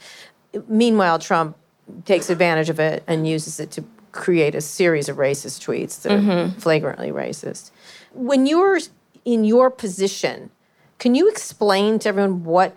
[0.68, 1.56] Meanwhile, Trump
[2.06, 6.12] takes advantage of it and uses it to create a series of racist tweets that
[6.12, 6.58] are mm-hmm.
[6.58, 7.70] flagrantly racist.
[8.12, 8.78] When you're
[9.24, 10.50] in your position,
[10.98, 12.76] can you explain to everyone what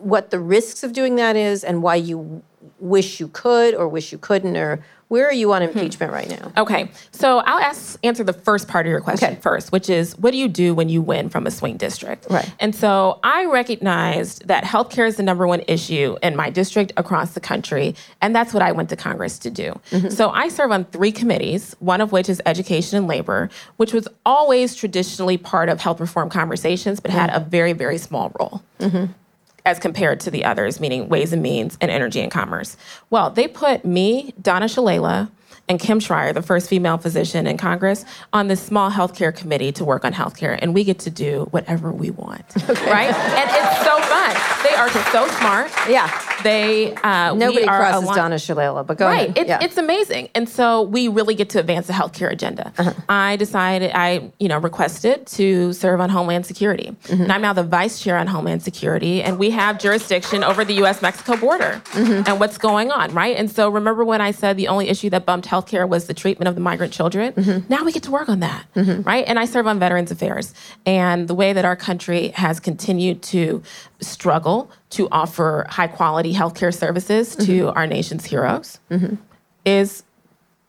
[0.00, 2.42] what the risks of doing that is and why you
[2.78, 6.52] wish you could or wish you couldn't or where are you on impeachment right now?
[6.56, 9.40] Okay, so I'll ask, answer the first part of your question Okay.
[9.40, 12.28] first, which is what do you do when you win from a swing district?
[12.30, 12.48] Right.
[12.60, 17.32] And so I recognized that healthcare is the number one issue in my district across
[17.32, 19.80] the country, and that's what I went to Congress to do.
[19.90, 20.10] Mm-hmm.
[20.10, 24.06] So I serve on three committees, one of which is education and labor, which was
[24.24, 27.46] always traditionally part of health reform conversations, but had mm-hmm.
[27.46, 29.12] a very, very small role mm-hmm.
[29.64, 32.76] As compared to the others, meaning Ways and Means and Energy and Commerce.
[33.10, 35.30] Well, they put me, Donna Shalala,
[35.68, 39.84] and Kim Schreier, the first female physician in Congress, on this small healthcare committee to
[39.84, 43.14] work on healthcare, and we get to do whatever we want, right?
[43.14, 43.99] And it's so
[44.80, 45.70] are so smart.
[45.88, 46.10] Yeah.
[46.42, 49.24] They uh, Nobody crosses aligned- Donna Shalala, but go Right.
[49.28, 49.38] ahead.
[49.38, 49.58] It's, yeah.
[49.62, 50.30] it's amazing.
[50.34, 52.72] And so we really get to advance the healthcare agenda.
[52.78, 52.92] Uh-huh.
[53.10, 56.96] I decided, I, you know, requested to serve on Homeland Security.
[57.04, 57.22] Mm-hmm.
[57.24, 60.74] And I'm now the vice chair on Homeland Security, and we have jurisdiction over the
[60.84, 62.22] US Mexico border Mm-hmm.
[62.26, 63.36] and what's going on, right?
[63.36, 66.48] And so remember when I said the only issue that bumped healthcare was the treatment
[66.48, 67.32] of the migrant children?
[67.34, 67.66] Mm-hmm.
[67.72, 69.24] Now we get to work on that, right?
[69.26, 70.54] And I serve on Veterans Affairs.
[70.86, 73.62] And the way that our country has continued to
[74.00, 77.78] struggle to offer high quality healthcare services to mm-hmm.
[77.78, 79.16] our nation's heroes mm-hmm.
[79.64, 80.02] is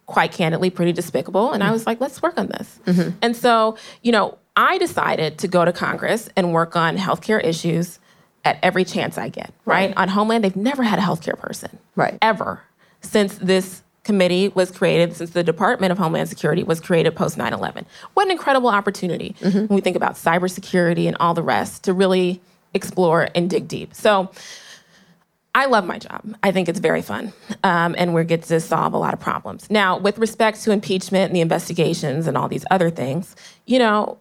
[0.05, 1.51] quite candidly pretty despicable.
[1.51, 1.73] And I mm-hmm.
[1.73, 2.79] was like, let's work on this.
[3.21, 7.99] And so, you know, I decided to go to Congress and work on healthcare issues
[8.43, 9.95] at every chance I get, right?
[9.95, 11.77] On Homeland, they've never had a healthcare person.
[11.95, 12.17] Right.
[12.21, 12.61] Ever
[13.01, 17.53] since this committee was created since the Department of Homeland Security was created post 9
[17.53, 17.85] 11.
[18.13, 22.41] What an incredible opportunity when we think about cybersecurity and all the rest to really
[22.73, 23.93] explore and dig deep.
[23.93, 24.31] So
[25.53, 26.36] I love my job.
[26.43, 29.69] I think it's very fun, um, and we get to solve a lot of problems.
[29.69, 34.17] Now, with respect to impeachment and the investigations and all these other things, you know,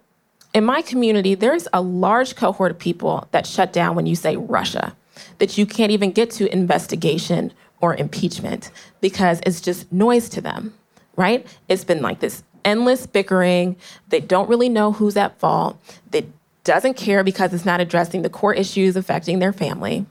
[0.52, 4.36] in my community, there's a large cohort of people that shut down when you say
[4.36, 4.96] Russia,
[5.38, 10.74] that you can't even get to investigation or impeachment because it's just noise to them,
[11.16, 11.46] right?
[11.68, 13.76] It's been like this endless bickering.
[14.08, 15.80] They don't really know who's at fault.
[16.10, 16.26] They
[16.64, 20.06] doesn't care because it's not addressing the core issues affecting their family.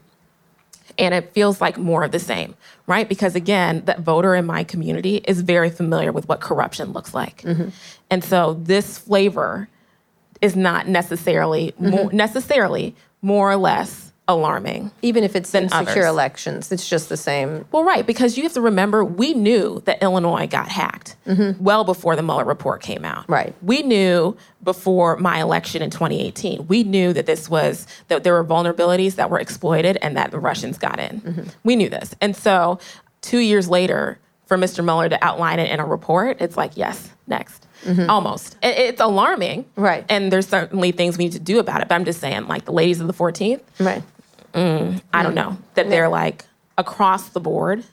[0.98, 2.54] And it feels like more of the same,
[2.86, 3.08] right?
[3.08, 7.42] Because again, that voter in my community is very familiar with what corruption looks like.
[7.42, 7.68] Mm-hmm.
[8.10, 9.68] And so this flavor
[10.42, 12.16] is not necessarily more, mm-hmm.
[12.16, 14.90] necessarily more or less alarming.
[15.02, 16.06] Even if it's insecure others.
[16.06, 17.66] elections, it's just the same.
[17.72, 21.62] Well, right, because you have to remember we knew that Illinois got hacked mm-hmm.
[21.62, 23.28] well before the Mueller report came out.
[23.28, 23.54] Right.
[23.62, 26.68] We knew before my election in 2018.
[26.68, 30.38] We knew that this was that there were vulnerabilities that were exploited and that the
[30.38, 31.20] Russians got in.
[31.20, 31.48] Mm-hmm.
[31.64, 32.14] We knew this.
[32.20, 32.78] And so
[33.22, 34.84] 2 years later for Mr.
[34.84, 37.66] Mueller to outline it in a report, it's like, yes, next.
[37.84, 38.10] Mm-hmm.
[38.10, 38.58] Almost.
[38.62, 39.64] It's alarming.
[39.74, 40.04] Right.
[40.10, 41.88] And there's certainly things we need to do about it.
[41.88, 44.02] But I'm just saying, like the ladies of the 14th, Right.
[44.54, 46.44] I don't know, that they're like
[46.78, 47.84] across the board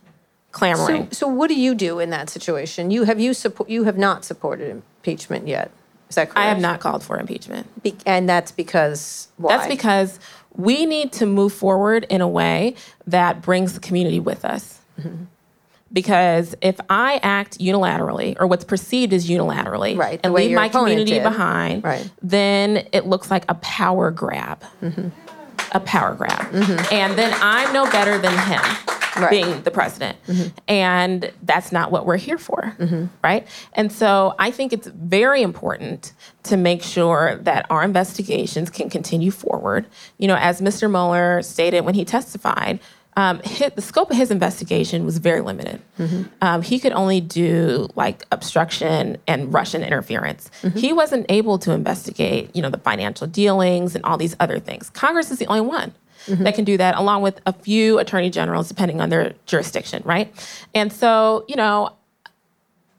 [0.51, 1.05] clamoring.
[1.11, 2.89] So, so what do you do in that situation?
[2.91, 5.71] You have you support you have not supported impeachment yet.
[6.09, 6.39] Is that correct?
[6.39, 7.83] I have not called for impeachment.
[7.83, 9.57] Be- and that's because why?
[9.57, 10.19] That's because
[10.55, 14.79] we need to move forward in a way that brings the community with us.
[14.99, 15.25] Mm-hmm.
[15.93, 21.11] Because if I act unilaterally, or what's perceived as unilaterally, Right, and leave my community
[21.11, 21.23] did.
[21.23, 22.01] behind, Right.
[22.01, 22.27] Mm-hmm.
[22.27, 24.63] then it looks like a power grab.
[25.71, 26.51] A power grab.
[26.51, 26.93] Mm-hmm.
[26.93, 28.62] And then I'm no better than him.
[29.17, 29.32] Right.
[29.32, 30.17] being the president.
[30.27, 30.49] Mm-hmm.
[30.67, 33.06] And that's not what we're here for, mm-hmm.
[33.23, 33.47] right?
[33.73, 39.32] And so I think it's very important to make sure that our investigations can continue
[39.32, 39.88] forward.
[40.19, 40.88] You know, as Mr.
[40.88, 42.80] Mueller stated when he testified,
[43.17, 45.82] um, hit, the scope of his investigation was very limited.
[46.41, 50.49] Um, he could only do like obstruction and Russian interference.
[50.75, 54.91] He wasn't able to investigate, you know, the financial dealings and all these other things.
[54.91, 55.93] Congress is the only one
[56.27, 60.32] that can do that, along with a few attorney generals, depending on their jurisdiction, right?
[60.75, 61.93] And so, you know,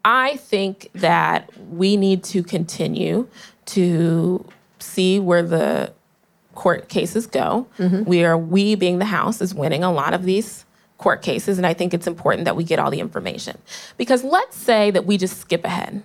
[0.04, 3.28] I think that we need to continue
[3.66, 4.44] to
[4.78, 5.92] see where the
[6.58, 7.68] court cases go.
[7.78, 10.64] We are, we being the House, is winning a lot of these
[10.98, 13.56] court cases, and I think it's important that we get all the information.
[13.96, 16.02] Because let's say that we just skip ahead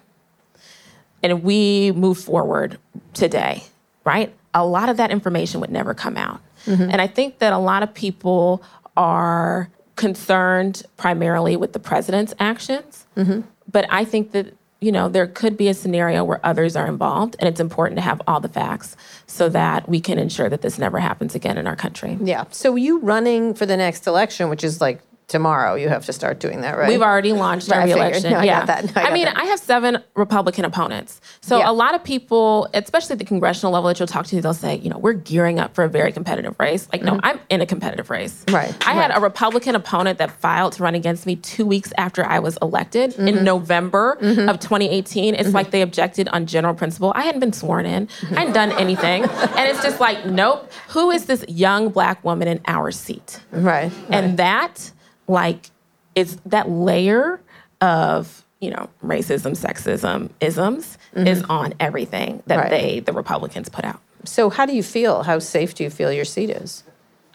[1.24, 2.78] and we move forward
[3.16, 3.64] today,
[4.04, 4.32] right?
[4.54, 6.40] A lot of that information would never come out.
[6.68, 8.62] And I think that a lot of people
[8.96, 13.08] are concerned primarily with the president's actions.
[13.18, 13.42] Mm-hmm.
[13.72, 14.54] But I think that,
[14.84, 18.02] you know, there could be a scenario where others are involved, and it's important to
[18.02, 21.68] have all the facts so that we can ensure that this never happens again in
[21.68, 22.18] our country.
[22.22, 22.44] yeah.
[22.52, 25.02] So you running for the next election, which is like
[25.34, 26.88] tomorrow, you have to start doing that, right?
[26.88, 28.32] We've already launched our Right, I reelection.
[28.32, 28.86] No, I got yeah, that.
[28.86, 29.38] No, I got mean, that.
[29.38, 31.20] I have seven Republican opponents.
[31.42, 31.70] So Yeah.
[31.70, 34.78] a lot of people, especially at the congressional level that you'll talk to, they'll say,
[34.78, 36.88] you know, we're gearing up for a very competitive race.
[36.94, 38.44] Like, no, I'm in a competitive race.
[38.46, 38.56] Mm-hmm.
[38.56, 42.24] Right, I had a Republican opponent that filed to run against me two weeks after
[42.26, 43.28] I was elected Mm-hmm.
[43.28, 45.36] in November of 2018.
[45.36, 47.12] It's like they objected on general principle.
[47.16, 48.08] I hadn't been sworn in.
[48.32, 49.24] I hadn't done anything,
[49.58, 50.72] and it's just like, nope.
[50.90, 53.40] Who is this young black woman in our seat?
[53.52, 53.92] right.
[54.10, 54.92] And that,
[55.28, 55.70] like,
[56.16, 57.40] it's that layer
[57.82, 62.70] of, you know, racism, sexism, isms is on everything that Right.
[62.70, 64.00] they, the Republicans, put out.
[64.26, 65.24] So how do you feel?
[65.24, 66.84] How safe do you feel your seat is?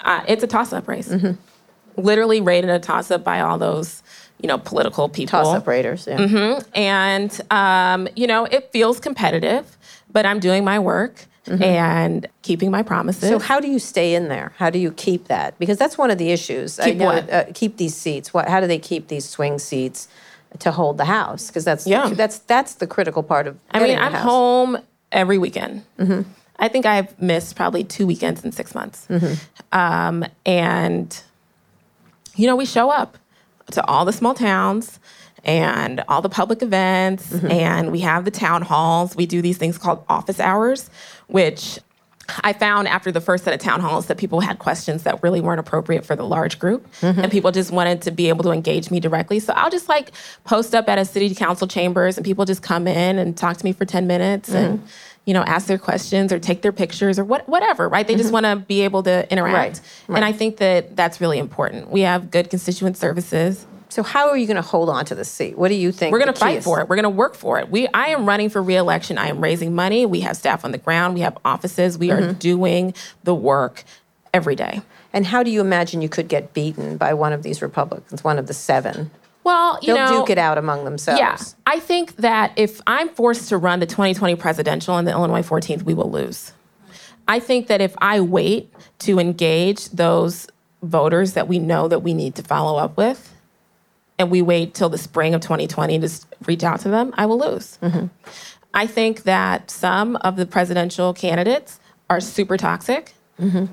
[0.00, 1.12] Uh, it's a toss up race.
[1.96, 4.02] Literally rated a toss up by all those,
[4.40, 5.42] you know, political people.
[5.42, 6.06] Toss up Raiders.
[6.06, 6.18] Yeah.
[6.18, 6.68] Mm-hmm.
[6.74, 9.76] And, um, you know, it feels competitive,
[10.10, 13.28] but I'm doing my work and keeping my promises.
[13.28, 14.52] So how do you stay in there?
[14.56, 15.58] How do you keep that?
[15.58, 16.78] Because that's one of the issues.
[16.78, 17.30] I Keep what?
[17.30, 18.34] Uh, keep these seats.
[18.34, 18.48] What?
[18.48, 20.08] How do they keep these swing seats
[20.60, 21.48] to hold the House?
[21.48, 22.10] Because that's Yeah.
[22.10, 23.58] that's that's the critical part of.
[23.70, 24.22] I mean, the I'm House.
[24.22, 24.78] home
[25.12, 25.84] every weekend.
[26.60, 29.06] I think I've missed probably two weekends in six months.
[29.72, 31.22] Um, and,
[32.34, 33.16] you know, we show up
[33.70, 34.98] to all the small towns
[35.44, 37.50] and all the public events, mm-hmm.
[37.50, 39.16] and we have the town halls.
[39.16, 40.90] We do these things called office hours,
[41.26, 41.78] which
[42.44, 45.40] I found after the first set of town halls that people had questions that really
[45.40, 47.20] weren't appropriate for the large group, mm-hmm.
[47.20, 49.40] and people just wanted to be able to engage me directly.
[49.40, 50.12] So I'll just like
[50.44, 53.64] post up at a city council chambers, and people just come in and talk to
[53.64, 54.86] me for ten minutes, and mm-hmm.
[55.24, 57.88] you know ask their questions or take their pictures or what whatever.
[57.88, 58.06] Right?
[58.06, 61.38] They just want to be able to interact, Right, and I think that that's really
[61.38, 61.90] important.
[61.90, 63.66] We have good constituent services.
[63.90, 65.56] So how are you going to hold on to the seat?
[65.56, 66.12] What do you think?
[66.12, 66.88] We're going to fight for it.
[66.88, 67.70] We're going to work for it.
[67.70, 69.16] We, I am running for reelection.
[69.18, 70.04] I am raising money.
[70.06, 71.14] We have staff on the ground.
[71.14, 71.96] We have offices.
[71.96, 72.30] We Mm-hmm.
[72.30, 73.84] are doing the work
[74.34, 74.82] every day.
[75.12, 78.38] And how do you imagine you could get beaten by one of these Republicans, one
[78.38, 79.10] of the seven?
[79.44, 81.18] Well, you know, They'll know, duke it out among themselves.
[81.18, 85.40] Yeah, I think that if I'm forced to run the 2020 presidential on the Illinois
[85.42, 86.52] 14th, we will lose.
[87.26, 88.70] I think that if I wait
[89.00, 90.46] to engage those
[90.82, 93.34] voters that we know that we need to follow up with,
[94.18, 96.10] and we wait till the spring of 2020 to
[96.46, 97.78] reach out to them, I will lose.
[97.82, 98.06] Mm-hmm.
[98.74, 103.14] I think that some of the presidential candidates are super toxic.
[103.40, 103.66] Mm-hmm.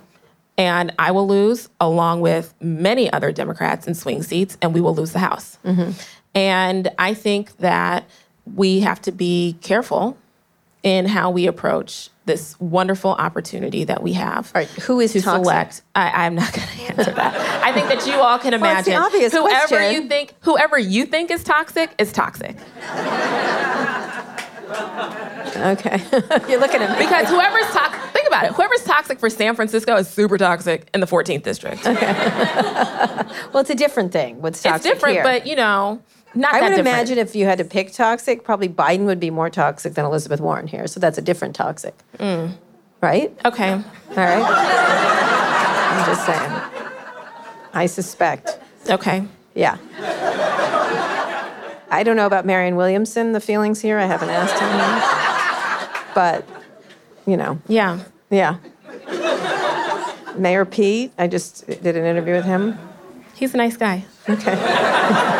[0.57, 4.95] And I will lose along with many other Democrats in swing seats, and we will
[4.95, 5.57] lose the House.
[5.65, 5.91] Mm-hmm.
[6.33, 8.05] And I think that
[8.53, 10.17] we have to be careful
[10.81, 15.21] in how we approach this wonderful opportunity that we have All right, who is to
[15.21, 15.43] toxic?
[15.43, 15.81] select.
[15.93, 17.63] I, I'm not going to answer that.
[17.63, 19.93] I think that you all can Well, imagine the obvious whoever question.
[20.03, 22.55] you think whoever you think is toxic is toxic
[25.57, 26.01] Okay.
[26.49, 27.05] You're looking at me.
[27.05, 28.01] because whoever's toxic.
[28.11, 28.51] Think about it.
[28.53, 31.85] Whoever's toxic for San Francisco is super toxic in the 14th district.
[31.87, 32.13] Okay.
[33.53, 34.41] Well, it's a different thing.
[34.41, 35.23] What's toxic it's different, here.
[35.23, 36.01] but you know,
[36.35, 36.87] not I would different.
[36.87, 40.39] imagine if you had to pick toxic, probably Biden would be more toxic than Elizabeth
[40.41, 40.87] Warren here.
[40.87, 41.93] So that's a different toxic.
[42.19, 42.53] Mm.
[43.01, 43.35] Right?
[43.45, 43.71] Okay.
[43.73, 43.81] All
[44.15, 44.43] right.
[44.45, 46.51] I'm just saying.
[47.73, 48.59] I suspect.
[48.89, 49.25] Okay.
[49.53, 49.77] Yeah.
[51.89, 53.97] I don't know about Marianne Williamson, the feelings here.
[53.99, 56.11] I haven't asked him.
[56.15, 56.45] But,
[57.25, 57.99] you know, Yeah.
[58.29, 58.57] yeah.
[60.37, 62.77] Mayor Pete, I just did an interview with him.
[63.35, 64.05] He's a nice guy.
[64.29, 64.53] Okay.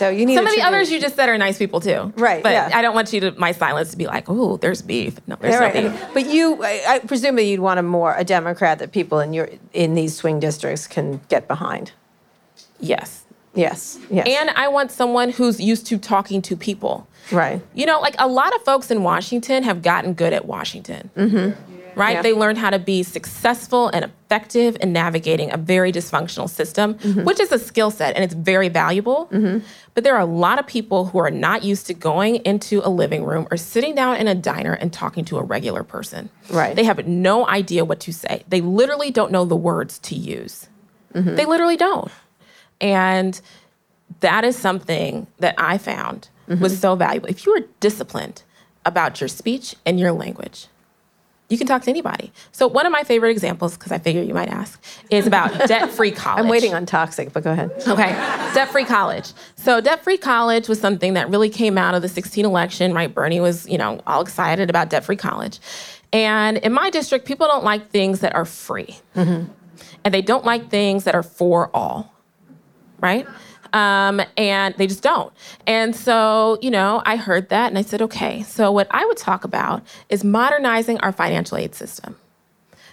[0.00, 2.12] so you need Some of the others you just said are nice people too.
[2.16, 2.70] Right, But yeah.
[2.72, 5.18] I don't want you to my silence to be like, oh, there's beef.
[5.26, 5.92] No, there's Yeah, no right.
[5.92, 6.14] beef.
[6.14, 9.48] But you, I, I presumably you'd want a more a Democrat that people in your
[9.72, 11.92] in these swing districts can get behind.
[12.80, 13.24] Yes.
[13.54, 13.98] Yes.
[14.10, 14.26] Yes.
[14.28, 17.06] And I want someone who's used to talking to people.
[17.32, 17.60] right.
[17.74, 21.10] You know, like a lot of folks in Washington have gotten good at Washington.
[21.16, 21.69] Mm-hmm.
[22.00, 22.14] Right?
[22.16, 22.22] Yeah.
[22.22, 27.24] They learned how to be successful and effective in navigating a very dysfunctional system, Mm-hmm.
[27.24, 29.28] which is a skill set and it's very valuable.
[29.94, 32.90] But there are a lot of people who are not used to going into a
[33.02, 36.30] living room or sitting down in a diner and talking to a regular person.
[36.48, 36.74] Right.
[36.76, 38.44] They have no idea what to say.
[38.48, 40.68] They literally don't know the words to use.
[41.14, 41.34] Mm-hmm.
[41.36, 42.10] They literally don't.
[42.80, 43.40] And
[44.20, 46.28] that is something that I found
[46.60, 47.28] was so valuable.
[47.28, 48.42] If you are disciplined
[48.84, 50.66] about your speech and your language,
[51.50, 52.32] you can talk to anybody.
[52.52, 56.12] So one of my favorite examples, because I figure you might ask, is about debt-free
[56.12, 56.44] college.
[56.44, 57.72] I'm waiting on toxic, but go ahead.
[57.86, 58.12] Okay,
[58.54, 59.32] debt-free college.
[59.56, 63.12] So debt-free college was something that really came out of the 16 election, right?
[63.12, 65.58] Bernie was, you know, all excited about debt-free college.
[66.12, 68.96] And in my district, people don't like things that are free.
[69.16, 69.52] Mm-hmm.
[70.04, 72.14] And they don't like things that are for all,
[73.00, 73.26] right?
[73.72, 75.32] Um, and they just don't.
[75.66, 79.16] And so, you know, I heard that and I said, okay, so what I would
[79.16, 82.16] talk about is modernizing our financial aid system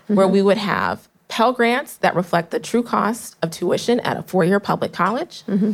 [0.08, 0.34] where mm-hmm.
[0.34, 4.46] we would have Pell Grants that reflect the true cost of tuition at a four
[4.46, 5.44] year public college.
[5.48, 5.74] Mm-hmm.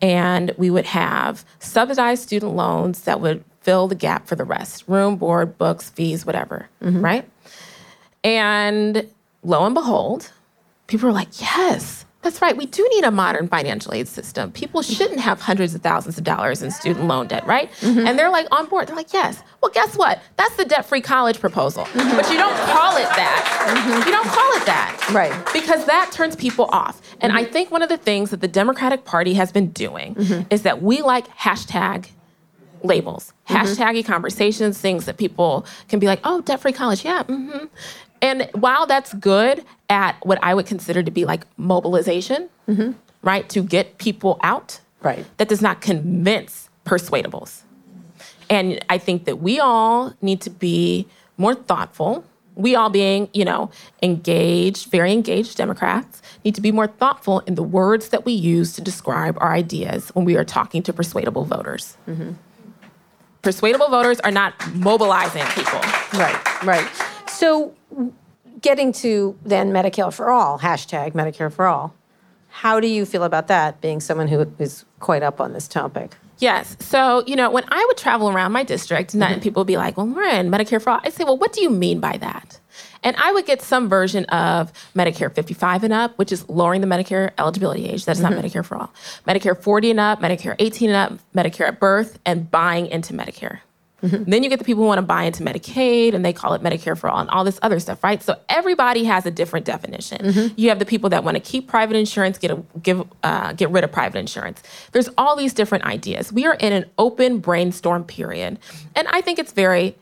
[0.00, 4.84] And we would have subsidized student loans that would fill the gap for the rest
[4.88, 7.04] room, board, books, fees, whatever, mm-hmm.
[7.04, 7.28] right?
[8.24, 9.08] And
[9.42, 10.30] lo and behold,
[10.86, 12.56] people were like, yes, that's right.
[12.56, 14.52] We do need a modern financial aid system.
[14.52, 14.92] People mm-hmm.
[14.92, 17.70] shouldn't have hundreds of thousands of dollars in student loan debt, right?
[17.80, 18.06] Mm-hmm.
[18.06, 18.88] And they're like on board.
[18.88, 19.42] They're like, yes.
[19.60, 20.20] Well, guess what?
[20.36, 21.84] That's the debt free college proposal.
[21.84, 22.16] Mm-hmm.
[22.16, 24.04] But you don't call it that.
[24.06, 25.10] You don't call it that.
[25.12, 25.32] Right.
[25.52, 27.02] Because that turns people off.
[27.20, 30.16] And I think one of the things that the Democratic Party has been doing
[30.50, 32.08] is that we like hashtag
[32.84, 37.04] labels, hashtaggy conversations, things that people can be like, oh, debt free college.
[37.04, 37.22] Yeah.
[37.24, 37.66] hmm
[38.22, 42.92] And while that's good at what I would consider to be like mobilization, mm-hmm.
[43.22, 45.26] right, to get people out, Right.
[45.38, 47.62] that does not convince persuadables.
[48.48, 52.24] And I think that we all need to be more thoughtful.
[52.54, 53.70] We all being, you know,
[54.02, 58.74] engaged, very engaged Democrats, need to be more thoughtful in the words that we use
[58.74, 61.96] to describe our ideas when we are talking to persuadable voters.
[62.06, 62.32] Mm-hmm.
[63.40, 65.80] Persuadable voters are not mobilizing people.
[66.12, 66.62] Right.
[66.62, 66.88] Right.
[67.28, 67.74] So,
[68.60, 71.94] getting to then Medicare for all hashtag Medicare for all.
[72.48, 73.80] How do you feel about that?
[73.80, 76.16] Being someone who is quite up on this topic.
[76.38, 76.76] Yes.
[76.80, 79.40] So, you know, when I would travel around my district, and mm-hmm.
[79.40, 81.00] people would be like, well, Lauren, Medicare for all.
[81.04, 82.58] I say, well, what do you mean by that?
[83.04, 86.86] And I would get some version of Medicare 55 and up, which is lowering the
[86.86, 88.04] Medicare eligibility age.
[88.04, 88.44] That's not mm-hmm.
[88.44, 88.92] Medicare for all.
[89.26, 93.60] Medicare 40 and up, Medicare 18 and up, Medicare at birth, and buying into Medicare.
[94.02, 94.30] Mm-hmm.
[94.30, 96.62] Then you get the people who want to buy into Medicaid and they call it
[96.62, 98.20] Medicare for all and all this other stuff, right?
[98.22, 100.18] So everybody has a different definition.
[100.18, 100.54] Mm-hmm.
[100.56, 103.70] You have the people that want to keep private insurance, get a, give uh, get
[103.70, 104.62] rid of private insurance.
[104.90, 106.32] There's all these different ideas.
[106.32, 108.58] We are in an open brainstorm period,
[108.96, 109.96] and I think it's very,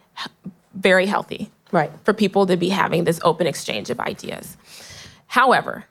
[0.74, 4.56] very healthy, right, for people to be having this open exchange of ideas.
[5.26, 5.84] However,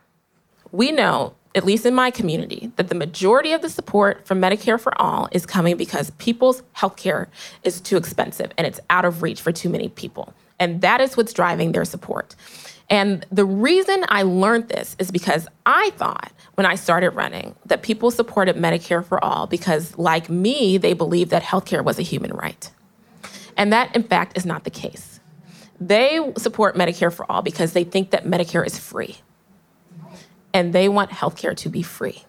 [0.72, 4.78] we know at least in my community, that the majority of the support from Medicare
[4.78, 7.28] for All is coming because people's health care
[7.64, 10.32] is too expensive and it's out of reach for too many people.
[10.58, 12.36] And that is what's driving their support.
[12.88, 17.82] And the reason I learned this is because I thought when I started running that
[17.82, 22.32] people supported Medicare for All because, like me, they believed that healthcare was a human
[22.32, 22.70] right.
[23.56, 25.20] And that, in fact, is not the case.
[25.80, 29.16] They support Medicare for All because they think that Medicare is free
[30.52, 32.24] and they want healthcare to be free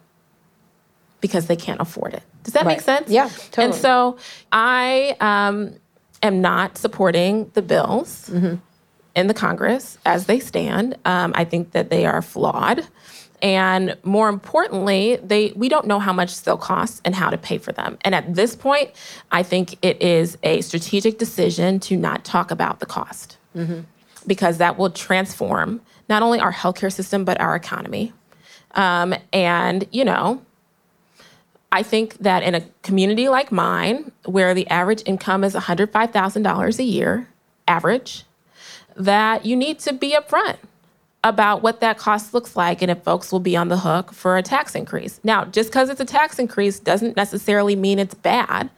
[1.21, 2.23] because they can't afford it.
[2.43, 2.77] Does that right.
[2.77, 3.09] make sense?
[3.09, 3.65] Yeah, totally.
[3.65, 4.17] And so
[4.51, 5.75] I um,
[6.23, 8.55] am not supporting the bills mm-hmm.
[9.15, 10.97] in the Congress as they stand.
[11.05, 12.87] Um, I think that they are flawed.
[13.43, 17.57] And more importantly, they we don't know how much they'll cost and how to pay
[17.57, 17.97] for them.
[18.01, 18.91] And at this point,
[19.31, 23.37] I think it is a strategic decision to not talk about the cost.
[23.55, 23.81] Mm-hmm.
[24.27, 25.81] Because that will transform
[26.11, 28.11] not only our healthcare system, but our economy.
[28.75, 30.41] Um, and, you know,
[31.71, 36.83] I think that in a community like mine, where the average income is $105,000 a
[36.83, 37.29] year,
[37.65, 38.25] average,
[38.97, 40.57] that you need to be upfront
[41.23, 44.35] about what that cost looks like and if folks will be on the hook for
[44.35, 45.21] a tax increase.
[45.23, 48.69] Now, just because it's a tax increase doesn't necessarily mean it's bad,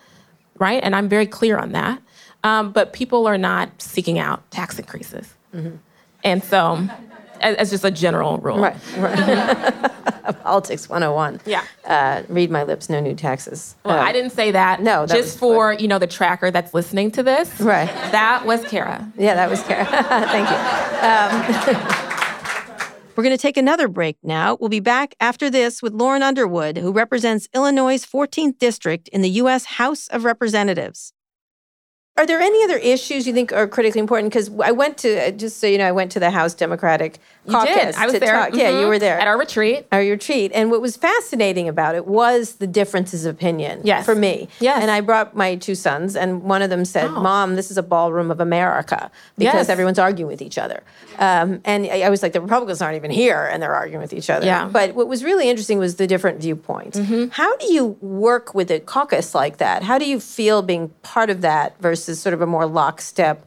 [0.60, 0.84] right?
[0.84, 2.00] And I'm very clear on that.
[2.44, 5.34] Um, but people are not seeking out tax increases.
[5.56, 5.78] Mm-hmm.
[6.24, 6.88] And so
[7.44, 8.60] as, just a general rule.
[8.60, 9.92] Right, right.
[10.44, 11.42] Politics 101.
[11.46, 11.64] Yeah.
[11.86, 13.76] Uh, read my lips, no new taxes.
[13.84, 14.82] Well, I didn't say that.
[14.82, 17.60] No, that just for you know the tracker that's listening to this.
[17.60, 17.88] Right.
[18.12, 19.12] That was Kara.
[19.18, 19.86] Yeah, that was Kara.
[20.26, 21.78] Thank you.
[21.78, 22.10] Um,
[23.16, 24.58] We're going to take another break now.
[24.60, 29.30] We'll be back after this with Lauren Underwood, who represents Illinois' 14th district in the
[29.30, 29.66] U.S.
[29.66, 31.14] House of Representatives.
[32.16, 34.32] Are there any other issues you think are critically important?
[34.32, 37.96] Because I went to, just so you know, I went to the House Democratic did.
[37.96, 38.34] I was there.
[38.36, 38.56] Mm-hmm.
[38.58, 39.86] Yeah, you were there at our retreat.
[39.92, 43.82] Our retreat, and what was fascinating about it was the differences of opinion.
[43.84, 44.06] Yes.
[44.06, 44.48] For me.
[44.60, 44.82] Yes.
[44.82, 47.22] And I brought my two sons, and one of them said, Oh.
[47.22, 49.70] "Mom, this is a ballroom of America because Yes.
[49.70, 50.84] everyone's arguing with each other."
[51.20, 54.14] Um, and I I was like, "The Republicans aren't even here, and they're arguing with
[54.14, 54.68] each other." Yeah.
[54.72, 57.00] But what was really interesting was the different viewpoints.
[57.32, 59.84] How do you work with a caucus like that?
[59.84, 63.46] How do you feel being part of that versus sort of a more lockstep?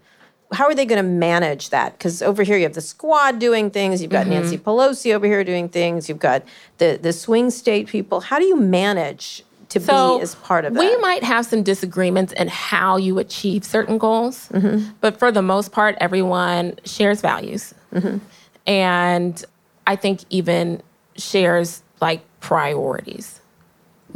[0.53, 1.93] How are they going to manage that?
[1.99, 4.31] Because over here you have the squad doing things, you've got Mm-hmm.
[4.43, 6.43] Nancy Pelosi over here doing things, you've got
[6.79, 8.21] the the swing state people.
[8.21, 10.81] How do you manage to So be as part of that?
[10.81, 14.91] we might have some disagreements in how you achieve certain goals, Mm-hmm.
[15.01, 18.19] but for the most part, everyone shares values, Mm-hmm.
[18.67, 19.45] and
[19.87, 20.83] I think even
[21.17, 23.41] shares like priorities.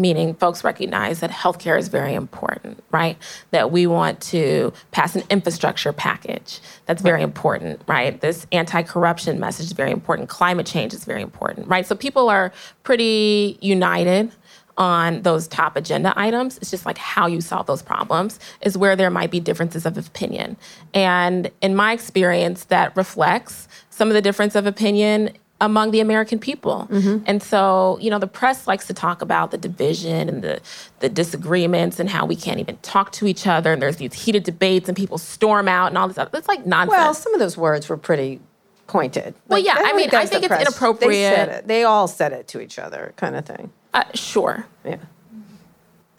[0.01, 3.19] Meaning, folks recognize that healthcare is very important, right?
[3.51, 8.19] That we want to pass an infrastructure package that's very important, right?
[8.19, 10.31] This anti corruption message is very important.
[10.31, 11.87] Climate change is very important, right?
[11.87, 12.51] So people are
[12.83, 14.33] pretty united
[14.79, 16.57] on those top agenda items.
[16.57, 19.99] It's just like how you solve those problems is where there might be differences of
[19.99, 20.57] opinion.
[20.95, 26.39] And in my experience, that reflects some of the difference of opinion among the American
[26.39, 26.89] people.
[27.27, 30.61] And so, you know, the press likes to talk about the division and the,
[31.01, 33.73] the disagreements and how we can't even talk to each other.
[33.73, 36.31] And there's these heated debates and people storm out and all this other.
[36.39, 36.97] It's like nonsense.
[36.97, 38.41] well, some of those words were pretty
[38.87, 39.35] pointed.
[39.49, 40.59] Well, yeah, I mean, I think it's press.
[40.59, 41.35] They inappropriate.
[41.35, 41.67] said it.
[41.69, 43.71] They all said it to each other, kind of thing.
[43.95, 44.67] uh, sure.
[44.85, 44.97] Yeah.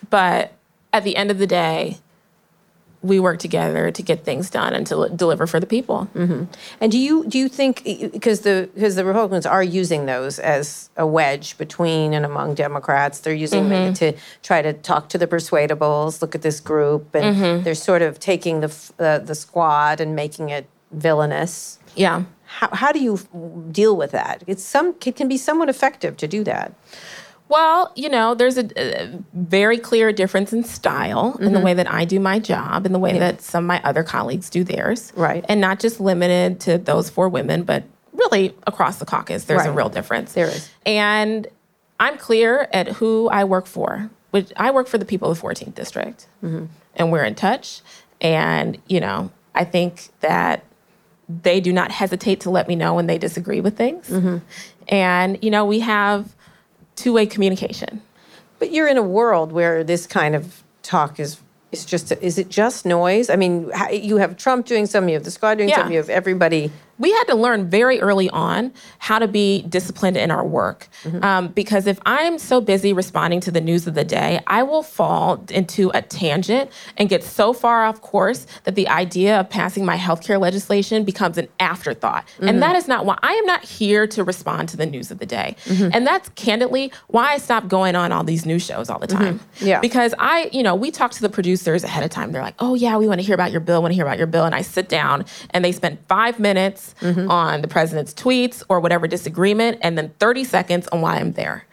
[0.09, 0.53] But
[0.93, 1.97] at the end of the day,
[3.03, 6.07] we work together to get things done and to l- deliver for the people.
[6.79, 10.89] And do you do you think because the because the Republicans are using those as
[10.97, 13.91] a wedge between and among Democrats, they're using Mm-hmm.
[13.91, 17.63] it to try to talk to the persuadables, look at this group, and Mm-hmm.
[17.63, 21.79] they're sort of taking the f- uh, the squad and making it villainous.
[21.95, 22.23] Yeah.
[22.45, 23.17] How, how do you
[23.71, 24.43] deal with that?
[24.45, 26.73] It's some it can be somewhat effective to do that.
[27.51, 31.65] Well, you know, there's a, a very clear difference in style in the Mm-hmm.
[31.65, 34.49] way that I do my job and the way that some of my other colleagues
[34.49, 35.11] do theirs.
[35.17, 35.43] Right.
[35.49, 37.83] And not just limited to those four women, but
[38.13, 40.31] really across the caucus, there's a real difference.
[40.31, 40.69] There is.
[40.85, 41.45] And
[41.99, 45.45] I'm clear at who I work for, which I work for the people of the
[45.45, 46.27] 14th district.
[46.41, 46.67] Mm-hmm.
[46.95, 47.81] And we're in touch.
[48.21, 50.63] And, you know, I think that
[51.27, 54.07] they do not hesitate to let me know when they disagree with things.
[54.09, 54.37] Mm-hmm.
[54.87, 56.33] And, you know, we have
[57.01, 58.01] two way communication.
[58.59, 61.37] But you're in a world where this kind of talk is
[61.71, 63.29] It's just is it just noise?
[63.29, 65.77] I mean, you have Trump doing something, you have the squad doing Yeah.
[65.77, 66.69] something, you have everybody.
[66.99, 70.87] We had to learn very early on how to be disciplined in our work.
[71.03, 71.23] Mm-hmm.
[71.23, 74.83] Um, because if I'm so busy responding to the news of the day, I will
[74.83, 79.85] fall into a tangent and get so far off course that the idea of passing
[79.85, 82.25] my healthcare legislation becomes an afterthought.
[82.39, 82.59] And mm-hmm.
[82.59, 85.25] that is not why I am not here to respond to the news of the
[85.25, 85.55] day.
[85.65, 85.89] Mm-hmm.
[85.93, 89.39] And that's candidly why I stopped going on all these news shows all the time.
[89.59, 89.79] Yeah.
[89.79, 92.31] Because I, you know, we talk to the producers ahead of time.
[92.31, 94.17] They're like, oh, yeah, we want to hear about your bill, want to hear about
[94.17, 94.45] your bill.
[94.45, 99.07] And I sit down and they spend five minutes on the president's tweets or whatever
[99.07, 101.65] disagreement, and then 30 seconds on why I'm there.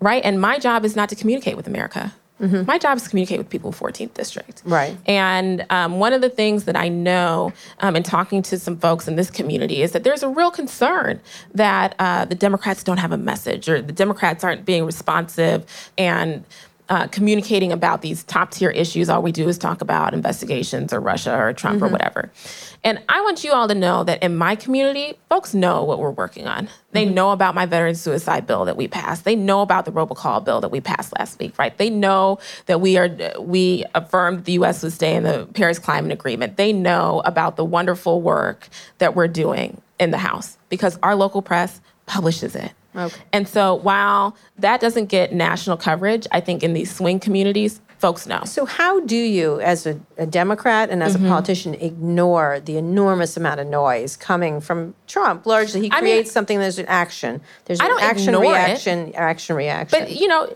[0.00, 0.24] Right.
[0.24, 2.12] And my job is not to communicate with America.
[2.38, 4.62] My job is to communicate with people in 14th District.
[4.66, 4.96] Right.
[5.06, 9.08] And um, one of the things that I know um, in talking to some folks
[9.08, 11.20] in this community is that there's a real concern
[11.54, 15.64] that uh, the Democrats don't have a message or the Democrats aren't being responsive
[15.96, 16.44] and
[16.88, 19.08] uh, communicating about these top tier issues.
[19.08, 22.30] All we do is talk about investigations or Russia or Trump or whatever.
[22.84, 26.10] And I want you all to know that in my community, folks know what we're
[26.10, 26.68] working on.
[26.92, 29.24] They know about my veteran suicide bill that we passed.
[29.24, 31.76] They know about the robocall bill that we passed last week, right?
[31.76, 33.10] They know that we are
[33.40, 34.82] we affirmed the U.S.
[34.82, 36.56] would stay in the Paris Climate Agreement.
[36.56, 38.68] They know about the wonderful work
[38.98, 42.72] that we're doing in the House because our local press publishes it.
[42.96, 43.16] Okay.
[43.32, 48.26] And so while that doesn't get national coverage, I think in these swing communities, folks
[48.26, 48.42] know.
[48.44, 51.26] So how do you, as a, a Democrat and as Mm-hmm.
[51.26, 55.46] a politician, ignore the enormous amount of noise coming from Trump?
[55.46, 56.58] Largely, he I mean- creates something.
[56.58, 57.40] There's an action.
[57.64, 58.48] There's an action ignore it.
[58.56, 59.14] reaction.
[59.14, 59.98] Action reaction.
[60.00, 60.54] But you know,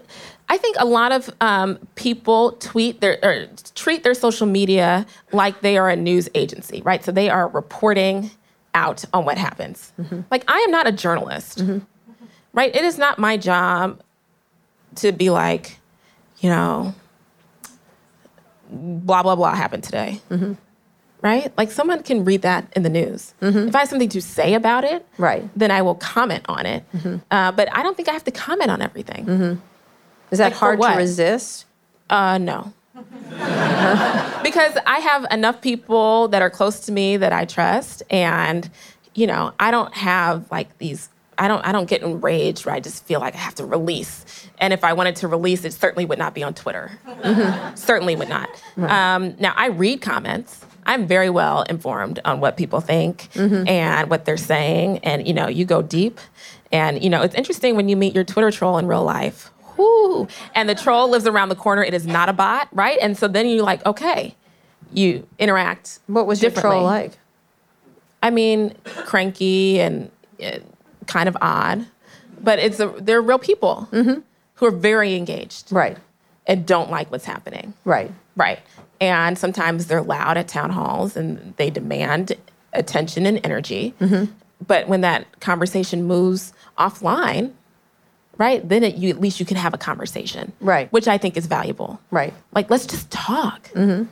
[0.51, 5.61] I think a lot of um, people tweet their or treat their social media like
[5.63, 7.03] they are a news agency, right?
[7.05, 8.31] So they are reporting
[8.75, 9.93] out on what happens.
[10.31, 11.63] Like I am not a journalist,
[12.53, 12.75] right?
[12.75, 14.01] It is not my job
[14.97, 15.79] to be like,
[16.41, 16.95] you know,
[18.71, 20.21] blah blah blah happened today.
[21.23, 21.53] Right?
[21.59, 23.35] Like someone can read that in the news.
[23.43, 25.45] If I have something to say about it, Right.
[25.55, 26.83] then I will comment on it.
[27.31, 29.61] Uh, but I don't think I have to comment on everything.
[30.31, 31.67] is that like, hard to resist?
[32.09, 32.73] Uh, no.
[34.43, 38.69] because I have enough people that are close to me that I trust, and
[39.15, 41.09] you know, I don't have like these.
[41.41, 41.67] I don't.
[41.67, 44.47] I don't get enraged where I just feel like I have to release.
[44.59, 46.93] And if I wanted to release, it certainly would not be on Twitter.
[47.75, 48.51] certainly would not.
[48.77, 50.61] Um, now I read comments.
[50.85, 55.49] I'm very well informed on what people think and what they're saying, and you know,
[55.49, 56.21] you go deep.
[56.73, 59.51] And you know, it's interesting when you meet your Twitter troll in real life.
[59.79, 60.29] Whoo!
[60.55, 61.83] And the troll lives around the corner.
[61.83, 62.99] It is not a bot, right?
[63.01, 64.37] And so then you're like, okay,
[64.93, 66.01] you interact.
[66.07, 67.19] What was your troll like?
[68.23, 70.11] I mean, cranky and
[70.45, 70.59] uh,
[71.11, 71.87] kind of odd,
[72.41, 74.21] but it's a, they're real people mm-hmm.
[74.55, 75.99] who are very engaged Right.
[76.47, 77.75] and don't like what's happening.
[77.85, 78.11] Right.
[78.37, 78.61] Right.
[79.01, 82.33] And sometimes they're loud at town halls and they demand
[82.73, 83.95] attention and energy.
[84.01, 84.33] Mm-hmm.
[84.67, 87.53] But when that conversation moves offline,
[88.37, 90.53] right, then it, you, at least you can have a conversation.
[90.61, 90.93] Right.
[90.93, 92.01] Which I think is valuable.
[92.11, 92.33] Right.
[92.53, 93.69] Like, let's just talk.
[93.71, 94.05] Mm-hmm.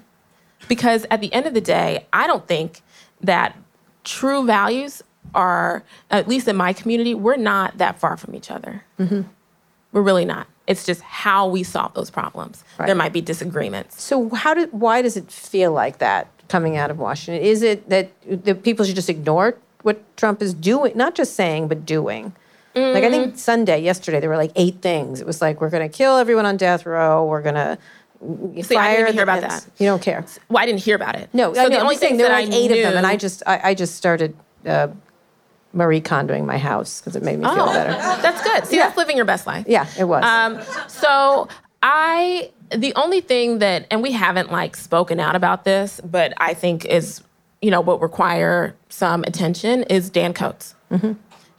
[0.67, 2.81] Because at the end of the day, I don't think
[3.21, 3.57] that
[4.05, 5.03] true values
[5.35, 8.83] are, at least in my community, we're not that far from each other.
[8.99, 10.47] We're really not.
[10.67, 12.63] It's just how we solve those problems.
[12.79, 12.87] Right.
[12.87, 14.03] There might be disagreements.
[14.03, 14.71] So how did?
[14.73, 17.43] Why does it feel like that coming out of Washington?
[17.43, 20.93] Is it that the people should just ignore what Trump is doing?
[20.95, 22.33] Not just saying, but doing.
[22.75, 23.11] Like I Mm.
[23.11, 25.21] think Sunday, yesterday, there were like eight things.
[25.21, 27.25] It was like we're going to kill everyone on death row.
[27.25, 27.77] We're going to
[28.21, 29.67] fire See, I didn't hear about that.
[29.79, 30.25] You don't care.
[30.49, 31.29] Well, I didn't hear about it.
[31.33, 32.97] No, so I mean, the I'm only just saying there were like eight of them,
[32.97, 34.89] and I just I, I just started uh,
[35.73, 37.93] Marie Kondoing my house because it made me feel Oh, better.
[38.23, 38.67] that's good.
[38.67, 38.85] See, Yeah.
[38.87, 39.65] that's living your best life.
[39.69, 40.25] Yeah, it was.
[40.25, 41.49] Um, so
[41.83, 46.55] I, the only thing that, and we haven't like spoken out about this, but I
[46.55, 47.23] think is,
[47.63, 50.75] you know, what require some attention is Dan Coats.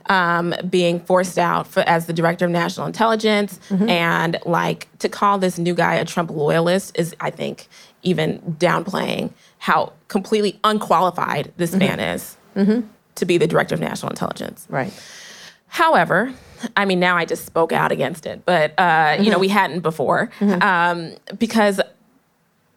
[0.08, 5.38] Um, being forced out for, as the director of national intelligence and like to call
[5.38, 7.68] this new guy a Trump loyalist is, I think,
[8.02, 12.38] even downplaying how completely unqualified this man is
[13.20, 14.66] to be the director of national intelligence.
[14.70, 14.92] right.
[15.72, 16.34] However,
[16.76, 19.82] I mean, now I just spoke out against it, but uh, you know, we hadn't
[19.82, 21.80] before um, because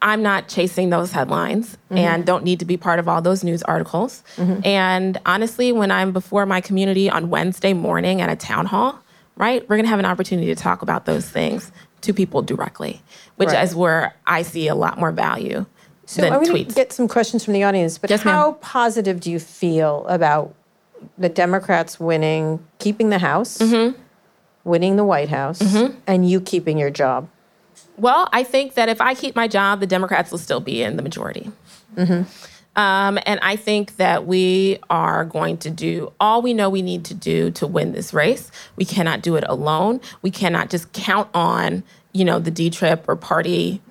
[0.02, 3.62] I'm not chasing those headlines and don't need to be part of all those news
[3.62, 4.22] articles.
[4.36, 8.98] And honestly, when I'm before my community on Wednesday morning at a town hall,
[9.36, 11.72] right, we're gonna have an opportunity to talk about those things
[12.02, 13.00] to people directly,
[13.36, 13.62] which Right.
[13.64, 15.64] is where I see a lot more value
[16.06, 16.68] So than going tweets.
[16.68, 20.54] to get some questions from the audience, but Yes, how positive do you feel about
[21.16, 23.98] the Democrats winning, keeping the House, Mm-hmm.
[24.64, 25.60] winning the White House,
[26.06, 27.28] and you keeping your job?
[27.96, 30.96] Well, I think that if I keep my job, the Democrats will still be in
[30.96, 31.50] the majority.
[31.96, 32.22] Mm-hmm.
[32.74, 37.04] Um, and I think that we are going to do all we know we need
[37.06, 38.50] to do to win this race.
[38.76, 40.00] We cannot do it alone.
[40.22, 41.82] We cannot just count on,
[42.12, 43.82] you know, the D Trip or party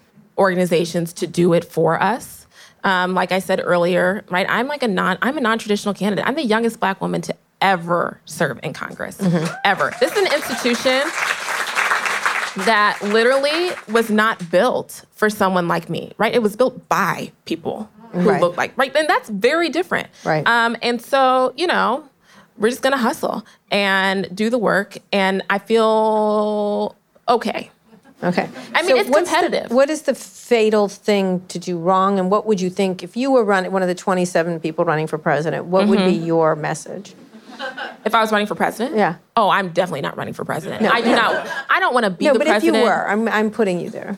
[0.41, 2.47] organizations to do it for us.
[2.83, 4.47] Um, like I said earlier, right?
[4.49, 6.27] I'm like a non, I'm a non-traditional candidate.
[6.27, 9.53] I'm the youngest Black woman to ever serve in Congress, mm-hmm.
[9.63, 9.93] ever.
[9.99, 11.01] This is an institution
[12.65, 16.33] that literally was not built for someone like me, right?
[16.33, 18.41] It was built by people who right.
[18.41, 18.93] look like, right?
[18.95, 20.07] and that's very different.
[20.25, 20.45] Right.
[20.45, 22.09] Um, and so, you know,
[22.57, 24.97] we're just gonna hustle and do the work.
[25.13, 26.95] And I feel
[27.29, 27.71] okay.
[28.23, 28.47] Okay.
[28.75, 29.69] I mean, so it's competitive.
[29.69, 32.19] The, what is the fatal thing to do wrong?
[32.19, 35.07] And what would you think if you were running one of the 27 people running
[35.07, 35.65] for president?
[35.65, 35.89] What mm-hmm.
[35.89, 36.25] would be mm-hmm.
[36.25, 37.15] your message?
[38.05, 38.95] If I was running for president?
[38.95, 39.15] Yeah.
[39.35, 40.81] Oh, I'm definitely not running for president.
[40.81, 40.89] No.
[40.89, 41.47] I do not.
[41.69, 42.75] I don't want to be no, the but president.
[42.75, 44.17] if you were, I'm, I'm putting you there.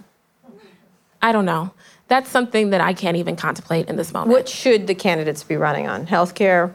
[1.22, 1.72] I don't know.
[2.08, 4.32] That's something that I can't even contemplate in this moment.
[4.32, 6.06] What should the candidates be running on?
[6.06, 6.74] Healthcare?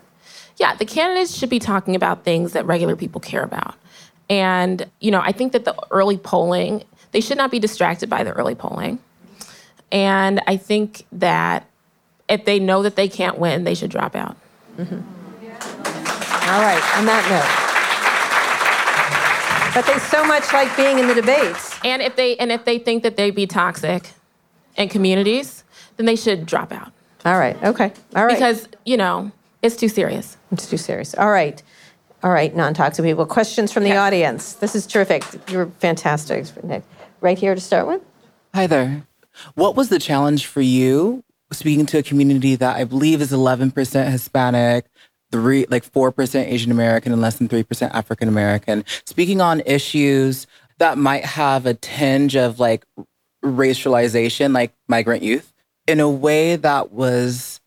[0.56, 3.74] Yeah, the candidates should be talking about things that regular people care about.
[4.30, 8.24] And, you know, I think that the early polling, they should not be distracted by
[8.24, 8.98] the early polling.
[9.90, 11.66] And I think that
[12.28, 14.36] if they know that they can't win, they should drop out.
[14.76, 15.00] Mm-hmm.
[16.50, 17.68] All right, on that note.
[19.74, 21.78] But they so much like being in the debates.
[21.84, 24.10] And if they and if they think that they'd be toxic
[24.76, 25.62] in communities,
[25.96, 26.92] then they should drop out.
[27.24, 27.62] All right.
[27.62, 27.92] Okay.
[28.16, 28.34] All right.
[28.34, 29.30] Because, you know,
[29.62, 30.36] it's too serious.
[30.50, 31.14] It's too serious.
[31.14, 31.62] All right.
[32.22, 33.26] All right, non-toxic people.
[33.26, 33.98] Questions from the yes.
[33.98, 34.54] audience.
[34.54, 35.22] This is terrific.
[35.48, 36.46] You're fantastic.
[37.20, 38.02] Right here to start with.
[38.54, 39.04] Hi there.
[39.54, 44.10] What was the challenge for you speaking to a community that I believe is 11%
[44.10, 44.86] Hispanic,
[45.32, 49.62] three like four percent Asian American and less than three percent African American, speaking on
[49.66, 50.46] issues
[50.78, 52.84] that might have a tinge of like
[53.44, 55.52] racialization, like migrant youth,
[55.86, 57.60] in a way that was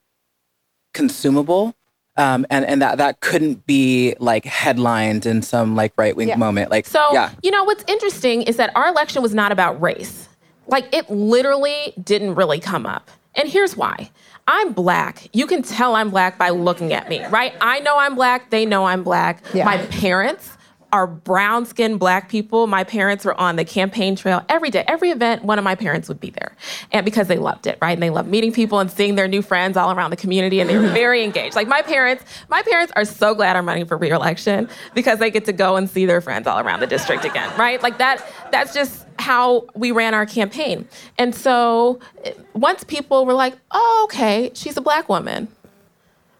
[0.93, 1.75] consumable.
[2.21, 6.35] Um, and, and that, that couldn't be like headlined in some like right wing yeah.
[6.35, 6.69] moment.
[6.69, 7.31] Like, so, yeah.
[7.41, 10.29] you know, what's interesting is that our election was not about race.
[10.67, 13.09] Like, it literally didn't really come up.
[13.33, 14.11] And here's why
[14.47, 15.27] I'm black.
[15.33, 17.53] You can tell I'm black by looking at me, right?
[17.59, 18.51] I know I'm black.
[18.51, 19.43] They know I'm black.
[19.53, 19.65] Yeah.
[19.65, 20.57] My parents
[20.91, 22.67] are brown skinned black people.
[22.67, 26.07] My parents were on the campaign trail every day, every event, one of my parents
[26.09, 26.55] would be there.
[26.91, 27.93] And because they loved it, right?
[27.93, 30.69] And they love meeting people and seeing their new friends all around the community and
[30.69, 31.55] they were very engaged.
[31.55, 35.45] Like my parents, my parents are so glad I'm running for reelection because they get
[35.45, 37.81] to go and see their friends all around the district again, right?
[37.81, 40.87] Like that, that's just how we ran our campaign.
[41.17, 45.47] And so eh, once people were like, oh, okay, she's a black woman.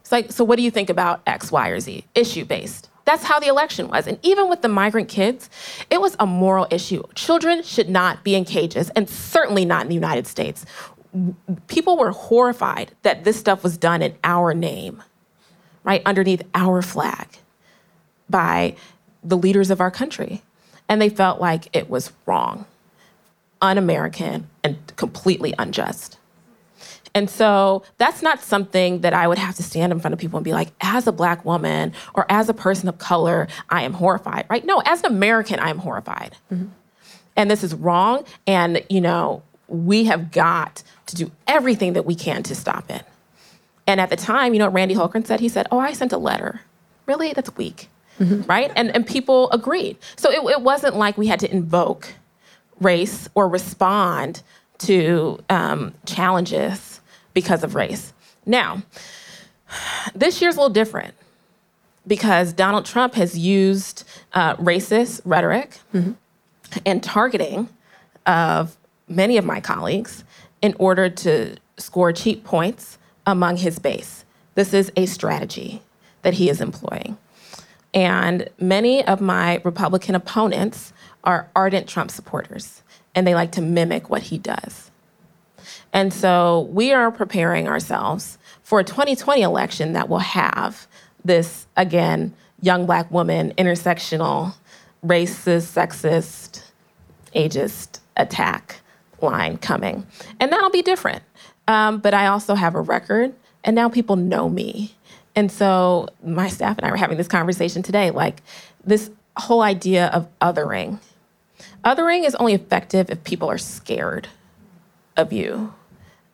[0.02, 2.06] It's like, so what do you think about X, Y, or Z?
[2.16, 2.90] Issue based.
[3.12, 4.08] That's how the election was.
[4.08, 5.50] And even with the migrant kids,
[5.90, 7.04] it was a moral issue.
[7.14, 10.66] Children should not be in cages, and certainly not in the United States.
[11.68, 15.04] People were horrified that this stuff was done in our name,
[15.84, 17.28] right, underneath our flag
[18.30, 18.78] by
[19.22, 20.42] the leaders of our country.
[20.88, 22.66] And they felt like it was wrong
[23.62, 26.18] un American, and completely unjust.
[27.14, 30.38] And so that's not something that I would have to stand in front of people
[30.38, 33.94] and be like, as a black woman or as a person of color, I am
[33.94, 34.64] horrified, right?
[34.64, 36.38] No, as an American, I am horrified.
[36.52, 36.68] Mm-hmm.
[37.36, 38.26] And this is wrong.
[38.48, 43.04] And, you know, we have got to do everything that we can to stop it.
[43.88, 45.40] And at the time, you know what Randy Hultgren said?
[45.40, 46.62] He said, Oh, I sent a letter.
[47.08, 47.34] Really?
[47.34, 47.90] That's weak.
[48.20, 48.44] Mm-hmm.
[48.44, 48.72] Right?
[48.76, 49.98] And, and people agreed.
[50.16, 52.14] So it, it wasn't like we had to invoke
[52.80, 54.44] race or respond
[54.80, 56.91] to um, challenges
[57.34, 58.14] because of race.
[58.46, 58.84] Now,
[60.14, 61.14] this year's a little different
[62.06, 64.04] because Donald Trump has used
[64.34, 66.14] uh, racist rhetoric mm-hmm.
[66.86, 67.70] and targeting
[68.26, 68.78] of
[69.08, 70.24] many of my colleagues
[70.62, 74.26] in order to score cheap points among his base.
[74.56, 75.82] This is a strategy
[76.22, 77.18] that he is employing.
[77.94, 82.82] And many of my Republican opponents are ardent Trump supporters,
[83.14, 84.91] and they like to mimic what he does.
[85.94, 90.88] And so we are preparing ourselves for a 2020 election that will have
[91.24, 94.56] this, again, young black woman, intersectional,
[95.06, 96.64] racist, sexist,
[97.36, 98.82] ageist attack
[99.22, 100.06] line coming.
[100.40, 101.24] And that'll be different.
[101.68, 103.34] Um, but I also have a record,
[103.64, 104.96] and now people know me.
[105.36, 108.42] And so my staff and I were having this conversation today like,
[108.84, 111.00] this whole idea of othering
[111.84, 114.28] Othering is only effective if people are scared
[115.18, 115.74] of you.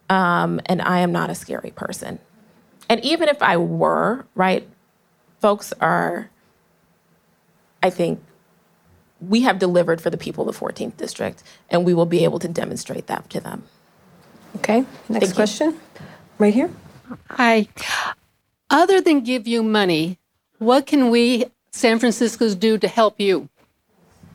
[0.10, 2.20] Um, and I am not a scary person.
[2.90, 4.68] And even if I were, right,
[5.42, 6.30] folks are,
[7.84, 8.24] I think,
[9.20, 12.40] we have delivered for the people of the 14th district, and we will be able
[12.40, 13.64] to demonstrate that to them.
[14.58, 15.36] Okay, next you.
[15.36, 15.80] question.
[16.38, 16.70] Right here.
[17.32, 17.68] Hi.
[18.70, 20.20] Other than give you money,
[20.60, 23.50] what can we San Francisco's do to help you?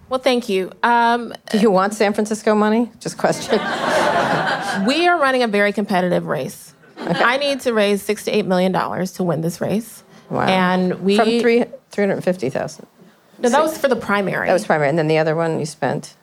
[0.09, 0.73] Well, thank you.
[0.83, 2.91] Um, Do you want San Francisco money?
[3.01, 3.59] Just question.
[4.87, 6.75] we are running a very competitive race.
[6.99, 10.05] I need to raise six to eight million dollars to win this race.
[10.31, 10.43] Wow.
[10.47, 12.87] And we From three, 350,000.
[13.41, 14.47] no, that was for the primary.
[14.47, 14.89] That was primary.
[14.89, 16.15] And then the other one you spent.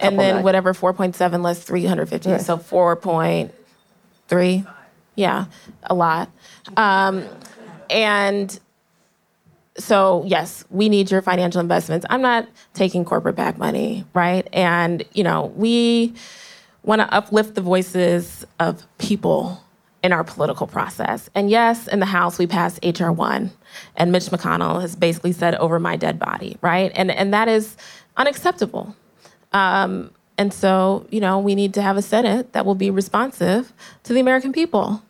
[0.00, 0.44] and then nine.
[0.44, 2.40] whatever 4.7 less 350 Right.
[2.40, 4.66] so 4.3
[5.14, 5.44] yeah
[5.84, 6.30] a lot
[6.76, 7.24] um,
[7.90, 8.58] and
[9.78, 15.04] so yes we need your financial investments i'm not taking corporate PAC money right and
[15.12, 16.14] you know we
[16.84, 19.60] want to uplift the voices of people
[20.02, 23.50] in our political process and yes in the house we passed hr1
[23.96, 27.76] and mitch mcconnell has basically said over my dead body right and and that is
[28.16, 28.94] unacceptable
[29.54, 33.72] um, and so, you know, we need to have a Senate that will be responsive
[34.02, 35.02] to the American people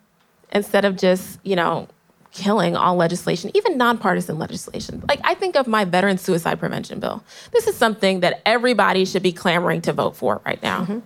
[0.51, 1.87] instead of just, you know,
[2.31, 5.03] killing all legislation, even nonpartisan legislation.
[5.07, 7.23] Like, I think of my veteran suicide prevention bill.
[7.51, 11.01] This is something that everybody should be clamoring to vote for right now.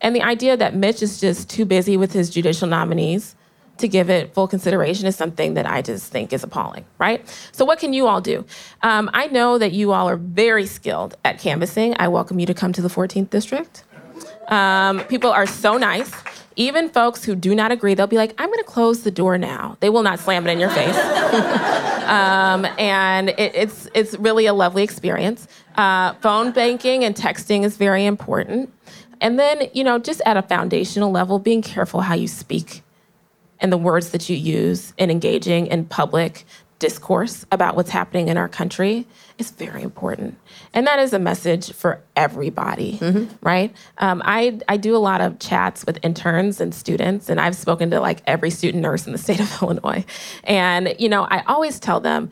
[0.00, 3.34] And the idea that Mitch is just too busy with his judicial nominees
[3.78, 7.24] to give it full consideration is something that I just think is appalling, right?
[7.52, 8.44] So, what can you all do?
[8.82, 11.94] Um, I know that you all are very skilled at canvassing.
[11.98, 13.84] I welcome you to come to the 14th district.
[14.48, 16.10] Um, people are so nice.
[16.56, 19.76] Even folks who do not agree, they'll be like, I'm to close the door now.
[19.78, 20.96] They will not slam it in your face.
[22.08, 25.46] um, and it, it's, it's really a lovely experience.
[25.76, 28.72] Uh, phone banking and texting is very important.
[29.20, 32.82] And then, you know, just at a foundational level, being careful how you speak
[33.60, 36.44] and the words that you use in engaging in public
[36.78, 39.04] discourse about what's happening in our country
[39.36, 40.38] is very important.
[40.72, 42.98] And that is a message for everybody,
[43.40, 43.74] right?
[43.98, 47.90] Um, I, I do a lot of chats with interns and students, and I've spoken
[47.90, 50.04] to like every student nurse in the state of Illinois.
[50.44, 52.30] And, you know, I always tell them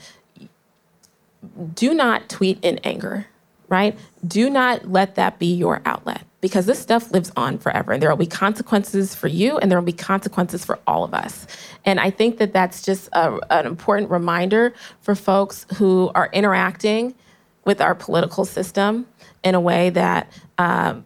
[1.75, 3.27] do not tweet in anger,
[3.69, 3.97] right?
[4.27, 8.09] Do not let that be your outlet because this stuff lives on forever and there
[8.09, 11.45] will be consequences for you and there will be consequences for all of us.
[11.85, 17.17] And I think that that's just a, an important reminder for folks who are interacting
[17.65, 19.09] with our political system
[19.43, 21.05] in a way that um,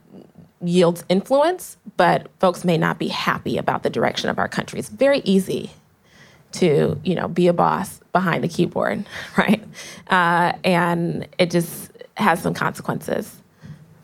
[0.63, 4.79] yields influence, but folks may not be happy about the direction of our country.
[4.79, 5.71] It's very easy
[6.53, 9.07] to you know be a boss behind the keyboard
[9.39, 9.63] right
[10.09, 13.37] uh, and it just has some consequences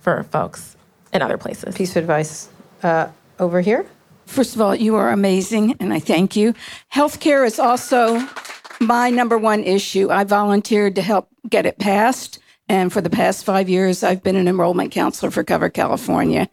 [0.01, 0.75] for folks
[1.12, 2.48] in other places Piece of advice
[2.82, 3.86] uh, over here.
[4.26, 6.52] First of all, you are amazing, and I thank you.
[6.92, 8.26] Healthcare is also
[8.80, 10.11] my number one issue.
[10.11, 14.36] I volunteered to help get it passed, and for the past five years, I've been
[14.36, 16.48] an enrollment counselor for Covered California.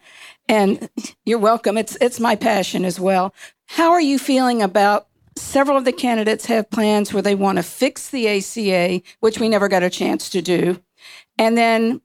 [0.48, 0.90] And
[1.26, 1.78] you're welcome.
[1.78, 3.34] It's it's my passion as well.
[3.66, 7.64] How are you feeling about several of the candidates have plans where they want to
[7.64, 10.80] fix the ACA, which we never got a chance to do,
[11.40, 12.02] and then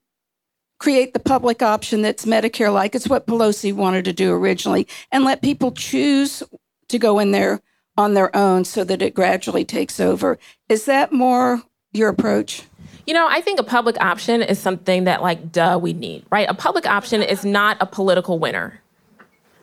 [0.79, 2.95] create the public option that's Medicare like.
[2.95, 6.43] It's what Pelosi wanted to do originally, and let people choose
[6.89, 7.61] to go in there
[7.97, 10.39] on their own so that it gradually takes over.
[10.69, 11.63] Is that more
[11.93, 12.63] your approach?
[13.09, 16.49] you know i think a public option is something that like duh we need right
[16.49, 18.81] a public option is not a political winner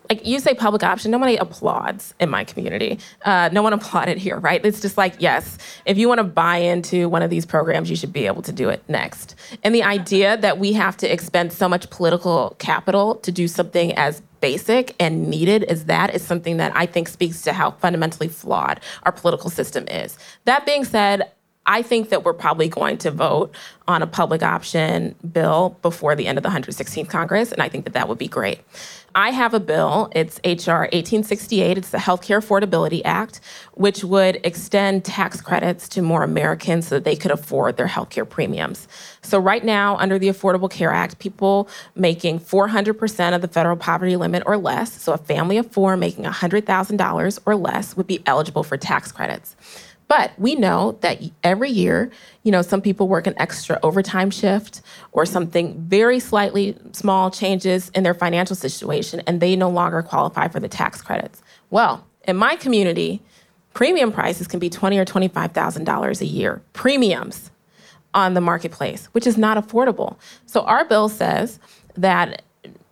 [0.10, 3.00] like you say public option nobody applauds in my community.
[3.24, 4.66] Uh, no one applauded here right?
[4.66, 7.96] It's just like yes if you want to buy into one of these programs you
[7.96, 9.36] should be able to do it next.
[9.64, 13.94] And the idea that we have to expend so much political capital to do something
[13.94, 18.28] as basic and needed as that is something that i think speaks to how fundamentally
[18.28, 20.18] flawed our political system is.
[20.44, 21.32] That being said
[21.68, 23.56] I think that we're probably going to vote
[23.88, 27.86] on a public option bill before the end of the 116th Congress, and I think
[27.86, 28.60] that that would be great.
[29.16, 30.82] I have a bill, it's H.R.
[30.82, 33.40] 1868, it's the Healthcare Affordability Act,
[33.74, 38.28] which would extend tax credits to more Americans so that they could afford their healthcare
[38.28, 38.88] premiums.
[39.22, 44.18] So, right now, under the Affordable Care Act, people making 400% of the federal poverty
[44.18, 48.64] limit or less, so a family of four making $100,000 or less, would be eligible
[48.64, 49.56] for tax credits.
[50.08, 52.12] But we know that every year,
[52.44, 54.82] you know, some people work an extra overtime shift
[55.12, 60.48] or something very slightly small changes in their financial situation and they no longer qualify
[60.48, 61.42] for the tax credits.
[61.72, 63.22] Well, in my community,
[63.74, 66.62] premium prices can be twenty or twenty-five thousand dollars a year.
[66.74, 67.50] Premiums
[68.14, 70.18] on the marketplace, which is not affordable.
[70.46, 71.60] So our bill says
[71.96, 72.44] that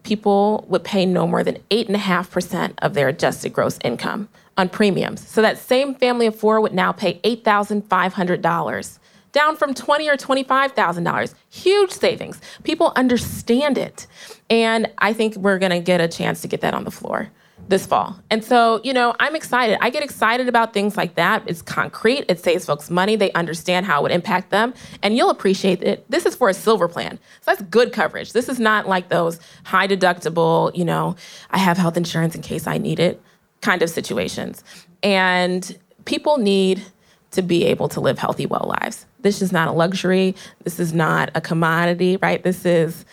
[0.03, 4.27] people would pay no more than 8.5% of their adjusted gross income
[4.57, 5.27] on premiums.
[5.27, 8.99] So that same family of four would now pay $8,500
[9.31, 11.35] down from twenty or twenty-five thousand dollars.
[11.49, 12.39] Huge savings.
[12.63, 14.07] People understand it,
[14.49, 17.29] and I think we're going to get a chance to get that on the floor
[17.67, 18.19] this fall.
[18.29, 19.77] And so, you know, I'm excited.
[19.81, 21.43] I get excited about things like that.
[21.47, 25.29] It's concrete, it saves folks money, they understand how it would impact them, and you'll
[25.29, 26.05] appreciate it.
[26.09, 27.17] This is for a silver plan.
[27.41, 28.33] So that's good coverage.
[28.33, 31.15] This is not like those high deductible, you know,
[31.51, 33.21] I have health insurance in case I need it
[33.63, 34.63] kind of situations.
[35.01, 36.83] And people need
[37.31, 39.05] to be able to live healthy, well lives.
[39.21, 40.35] This is not a luxury.
[40.63, 42.43] This is not a commodity, right?
[42.43, 43.05] This is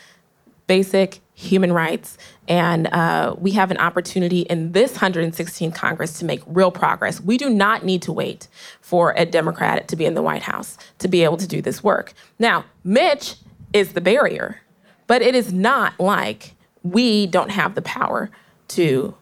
[0.66, 2.18] basic human rights.
[2.48, 7.20] And uh, we have an opportunity in this 116th Congress to make real progress.
[7.20, 8.46] We do not need to wait
[8.80, 11.82] for a Democrat to be in the White House to be able to do this
[11.82, 12.12] work.
[12.38, 13.36] Now, Mitch
[13.72, 14.60] is the barrier,
[15.06, 18.30] but it is not like we don't have the power
[18.68, 19.14] to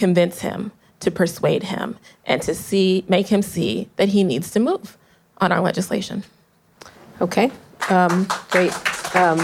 [0.00, 1.96] convince him, to persuade him,
[2.26, 4.96] and to see, make him see that he needs to move
[5.38, 6.24] on our legislation.
[7.20, 7.50] Okay,
[7.88, 8.72] um, great.
[9.14, 9.38] Um,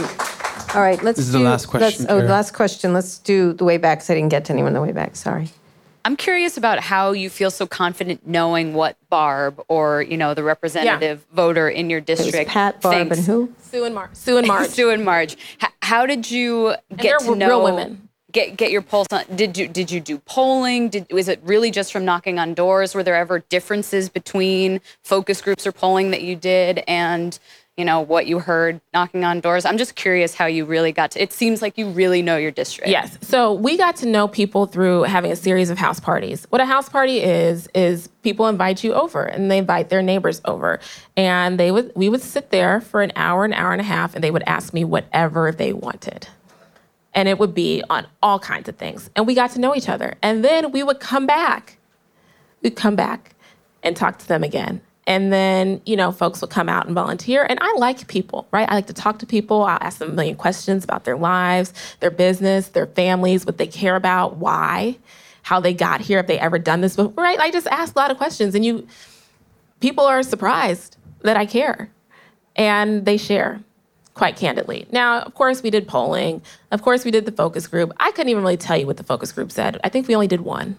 [0.75, 2.93] All right, let's This is the last question, let's- Oh, the last question.
[2.93, 5.49] Let's do the way back, because I didn't get to anyone the way back, sorry.
[6.05, 10.45] I'm curious about how you feel so confident knowing what Barb or you know the
[10.45, 13.53] representative voter in your It was district Pat, Barb, and who?
[13.71, 14.69] Sue and Mar- Sue and Marge.
[14.77, 15.37] Sue and Marge.
[15.63, 18.06] H- how did you get they're to know real women.
[18.37, 19.25] Get get your pulse on?
[19.35, 20.91] Did you did you do polling?
[20.91, 22.95] Did was it really just from knocking on doors?
[22.95, 27.39] Were there ever differences between focus groups or polling that you did and
[27.79, 29.65] you know what you heard knocking on doors?
[29.65, 31.23] I'm just curious how you really got to.
[31.23, 32.91] It seems like you really know your district.
[32.91, 33.17] Yes.
[33.23, 36.47] So we got to know people through having a series of house parties.
[36.51, 40.43] What a house party is is people invite you over and they invite their neighbors
[40.45, 40.79] over.
[41.17, 44.15] And they would we would sit there for an hour, an hour and a half,
[44.15, 46.29] and they would ask me whatever they wanted.
[47.17, 49.11] And it would be on all kinds of things.
[49.17, 50.15] And we got to know each other.
[50.23, 51.79] And then we would come back.
[52.63, 53.35] We'd come back
[53.83, 54.83] and talk to them again.
[55.07, 57.47] And then, you know, folks would come out and volunteer.
[57.49, 58.69] And I like people, right?
[58.69, 59.63] I like to talk to people.
[59.63, 63.69] I'll ask them a million questions about their lives, their business, their families, what they
[63.69, 64.99] care about, why,
[65.43, 67.39] how they got here, if they ever done this before, right?
[67.39, 68.55] I just ask a lot of questions.
[68.55, 68.87] And you,
[69.81, 71.91] people are surprised that I care.
[72.57, 73.61] And they share
[74.17, 74.87] quite candidly.
[74.91, 76.41] Now, of course, we did polling.
[76.71, 77.93] Of course, we did the focus group.
[78.01, 79.79] I couldn't even really tell you what the focus group said.
[79.85, 80.79] I think we only did one,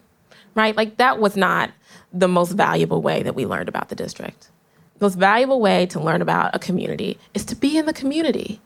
[0.55, 0.75] right?
[0.75, 1.69] Like, that was not
[2.11, 4.49] the most valuable way that we learned about the district.
[4.97, 8.59] The most valuable way to learn about a community is to be in the community.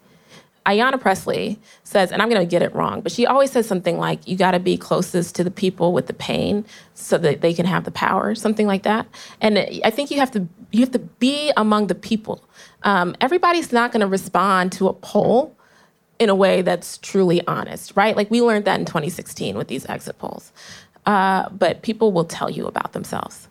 [0.65, 3.97] Ayanna Pressley says, and I'm going to get it wrong, but she always says something
[3.97, 7.53] like, you got to be closest to the people with the pain so that they
[7.53, 9.07] can have the power, something like that.
[9.39, 12.43] And I think you have to, you have to be among the people.
[12.83, 15.55] Um, everybody's not going to respond to a poll
[16.19, 18.15] in a way that's truly honest, right?
[18.15, 20.51] Like we learned that in 2016 with these exit polls.
[21.07, 23.47] Uh, but people will tell you about themselves.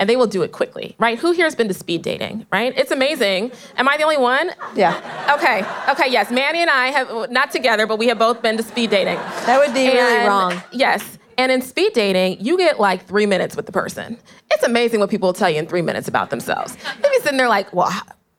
[0.00, 1.18] And they will do it quickly, right?
[1.18, 2.72] Who here has been to speed dating, right?
[2.76, 3.52] It's amazing.
[3.76, 4.50] Am I the only one?
[4.74, 4.96] Yeah,
[5.36, 6.30] Okay, okay, yes.
[6.30, 9.16] Manny and I have, not together, but we have both been to speed dating.
[9.46, 10.60] that would be really wrong.
[10.72, 11.18] Yes.
[11.36, 14.18] And in speed dating, you get like three minutes with the person.
[14.50, 16.76] It's amazing what people will tell you in three minutes about themselves.
[17.00, 17.90] They'll be sitting there like, well,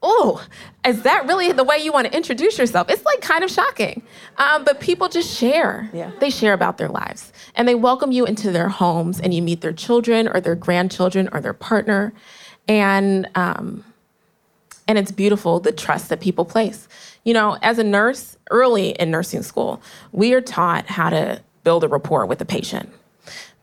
[0.04, 0.44] oh,
[0.86, 2.90] is that really the way you want to introduce yourself?
[2.90, 4.02] It's like kind of shocking.
[4.38, 5.90] Um, but people just share.
[5.94, 6.12] Yeah.
[6.20, 7.32] They share about their lives.
[7.56, 11.30] And they welcome you into their homes and you meet their children or their grandchildren
[11.32, 12.14] or their partner.
[12.68, 13.84] And um,
[14.88, 16.88] and it's beautiful the trust that people place.
[17.24, 19.82] You know, as a nurse, early in nursing school,
[20.12, 22.90] we are taught how to build a rapport with the patient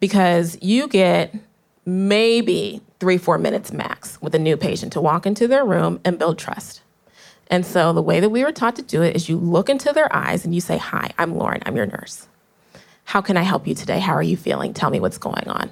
[0.01, 1.35] because you get
[1.85, 6.19] maybe three, four minutes max with a new patient to walk into their room and
[6.19, 6.83] build trust.
[7.51, 9.93] And so the way that we were taught to do it is you look into
[9.93, 12.27] their eyes and you say, Hi, I'm Lauren, I'm your nurse.
[13.05, 14.01] How can I help you today?
[14.01, 14.75] How are you feeling?
[14.75, 15.71] Tell me what's going on.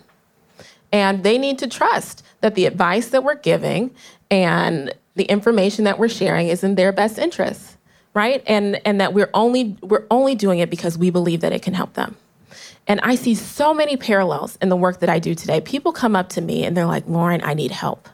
[0.92, 3.90] And they need to trust that the advice that we're giving
[4.30, 7.76] and the information that we're sharing is in their best interest,
[8.14, 8.42] right?
[8.46, 11.74] And and that we're only we're only doing it because we believe that it can
[11.74, 12.16] help them.
[12.86, 15.60] And I see so many parallels in the work that I do today.
[15.60, 18.08] People come up to me and they're like, "Lauren, I need help.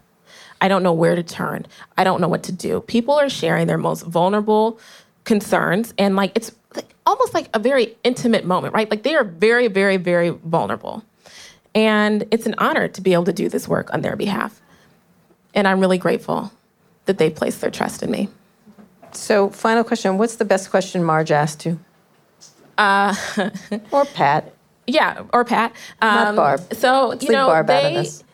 [0.60, 1.66] I don't know where to turn.
[1.98, 4.78] I don't know what to do." People are sharing their most vulnerable
[5.24, 8.90] concerns and like it's like, almost like a very intimate moment, right?
[8.90, 11.04] Like they are very very very vulnerable.
[11.74, 14.60] And it's an honor to be able to do this work on their behalf.
[15.54, 16.52] And I'm really grateful
[17.06, 18.28] that they placed their trust in me.
[19.12, 21.78] So, final question What's the best question Marge asked you?
[22.78, 23.14] Uh,
[23.90, 24.52] or Pat?
[24.86, 25.72] Yeah, or Pat.
[26.00, 26.60] Not Um, Barb.
[26.74, 28.24] So, you leave know, Barb out of they, this.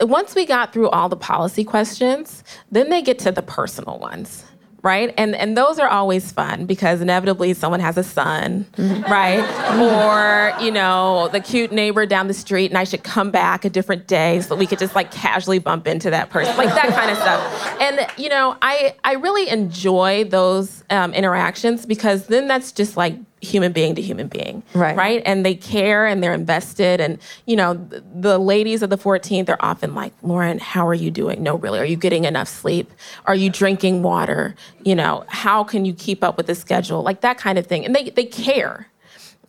[0.00, 4.44] once we got through all the policy questions, then they get to the personal ones,
[4.82, 5.12] right?
[5.18, 9.42] And and those are always fun because inevitably someone has a son, right?
[9.78, 13.70] or you know the cute neighbor down the street, and I should come back a
[13.70, 17.10] different day so we could just like casually bump into that person, like that kind
[17.10, 17.80] of stuff.
[17.82, 23.16] And you know, I I really enjoy those um, interactions because then that's just like
[23.42, 24.96] human being to human being Right.
[24.96, 25.22] right?
[25.26, 27.00] And they care and they're invested.
[27.00, 30.94] And you know the, the ladies of the 14th are often like lauren how are
[30.94, 31.42] you doing?
[31.42, 31.78] No really.
[31.78, 32.90] Are you getting enough sleep?
[33.26, 34.54] Are you drinking water?
[34.84, 37.02] You know how can you keep up with the schedule?
[37.02, 37.84] Like that kind of thing.
[37.84, 38.88] And they, they care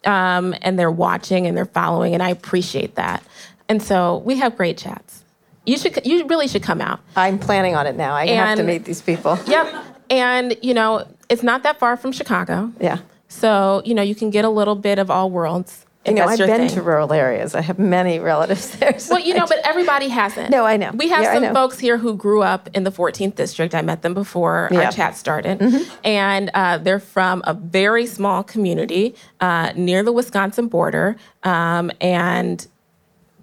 [0.06, 3.24] um, and they're watching and they're following and i appreciate that.
[3.70, 5.24] And so we have great chats.
[5.66, 7.00] You should you really should come out.
[7.16, 8.14] I'm planning on it now.
[8.14, 9.40] I have to meet these people.
[9.48, 9.84] yep.
[10.10, 12.72] And you know it's not that far from chicago.
[12.80, 13.00] Yeah.
[13.40, 15.84] So, you know, you can get a little bit of all worlds.
[16.06, 16.70] You know, I've been thing.
[16.70, 17.54] to rural areas.
[17.54, 18.98] I have many relatives there.
[18.98, 20.50] so Well, you know, but everybody hasn't.
[20.52, 20.92] No, I know.
[20.94, 23.76] We have Yeah, some folks here who grew up in the 14th district.
[23.76, 24.78] I met them before Yeah.
[24.78, 24.86] Mm-hmm.
[24.86, 25.62] our chat started.
[26.06, 31.18] And uh, they're from a very small community uh, near the Wisconsin border.
[31.44, 32.66] Um, and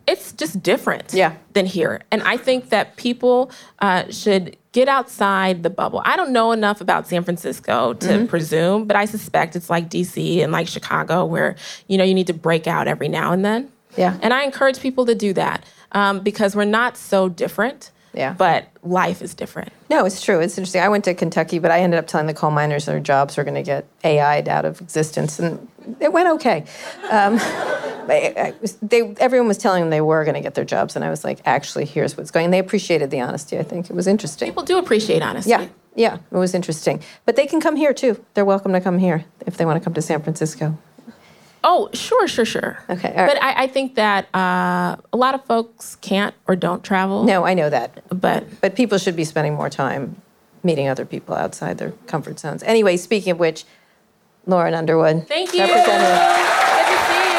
[0.07, 1.34] it's just different Yeah.
[1.53, 2.01] than here.
[2.11, 6.02] And I think that people uh, should get outside the bubble.
[6.04, 8.26] I don't know enough about San Francisco to Mm-hmm.
[8.26, 11.54] presume, but I suspect it's like DC and like Chicago where,
[11.88, 13.70] you know, you need to break out every now and then.
[13.96, 14.18] Yeah.
[14.20, 17.92] And I encourage people to do that um, because we're not so different.
[18.12, 18.32] Yeah.
[18.36, 19.72] But life is different.
[19.90, 20.38] No, it's true.
[20.40, 20.82] It's interesting.
[20.82, 23.42] I went to Kentucky, but I ended up telling the coal miners their jobs were
[23.44, 25.66] going to get AI'd out of existence, and
[26.01, 26.64] it went okay.
[27.11, 30.64] Um, I- I was- they, everyone was telling them they were going to get their
[30.64, 32.47] jobs, and I was like, actually, here's what's going.
[32.47, 33.59] And they appreciated the honesty.
[33.59, 34.49] I think it was interesting.
[34.49, 35.51] People do appreciate honesty.
[35.51, 37.03] Yeah, yeah, it was interesting.
[37.24, 38.22] But they can come here too.
[38.35, 40.76] They're welcome to come here if they want to come to San Francisco.
[41.66, 42.78] Oh, sure, sure, sure.
[42.91, 43.26] Okay, right.
[43.26, 47.24] But I, I think that uh, a lot of folks can't or don't travel.
[47.24, 48.05] No, I know that.
[48.20, 50.20] But But people should be spending more time
[50.62, 52.62] meeting other people outside their comfort zones.
[52.64, 53.64] Anyway, speaking of which,
[54.47, 55.26] Lauren Underwood.
[55.28, 55.61] thank you.
[55.61, 56.18] Representative.
[56.76, 57.34] Good to see you.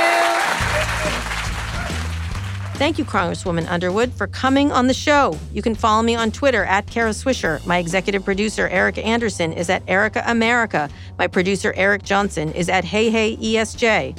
[2.78, 5.38] Thank you, Congresswoman Underwood, for coming on the show.
[5.54, 7.66] You can follow me on Twitter at Kara Swisher.
[7.66, 10.90] My executive producer, Erica Anderson, is at Erica America.
[11.18, 14.18] My producer, Eric Johnson, is at Hey Hey ESJ.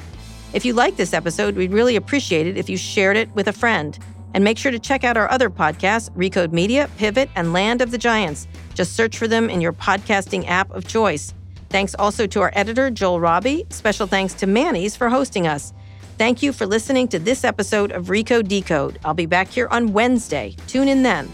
[0.53, 3.53] If you like this episode, we'd really appreciate it if you shared it with a
[3.53, 3.99] friend.
[4.33, 7.91] And make sure to check out our other podcasts, Recode Media, Pivot, and Land of
[7.91, 8.47] the Giants.
[8.73, 11.33] Just search for them in your podcasting app of choice.
[11.69, 13.65] Thanks also to our editor, Joel Robbie.
[13.69, 15.73] Special thanks to Manny's for hosting us.
[16.17, 18.99] Thank you for listening to this episode of Recode Decode.
[19.05, 20.55] I'll be back here on Wednesday.
[20.67, 21.31] Tune in then.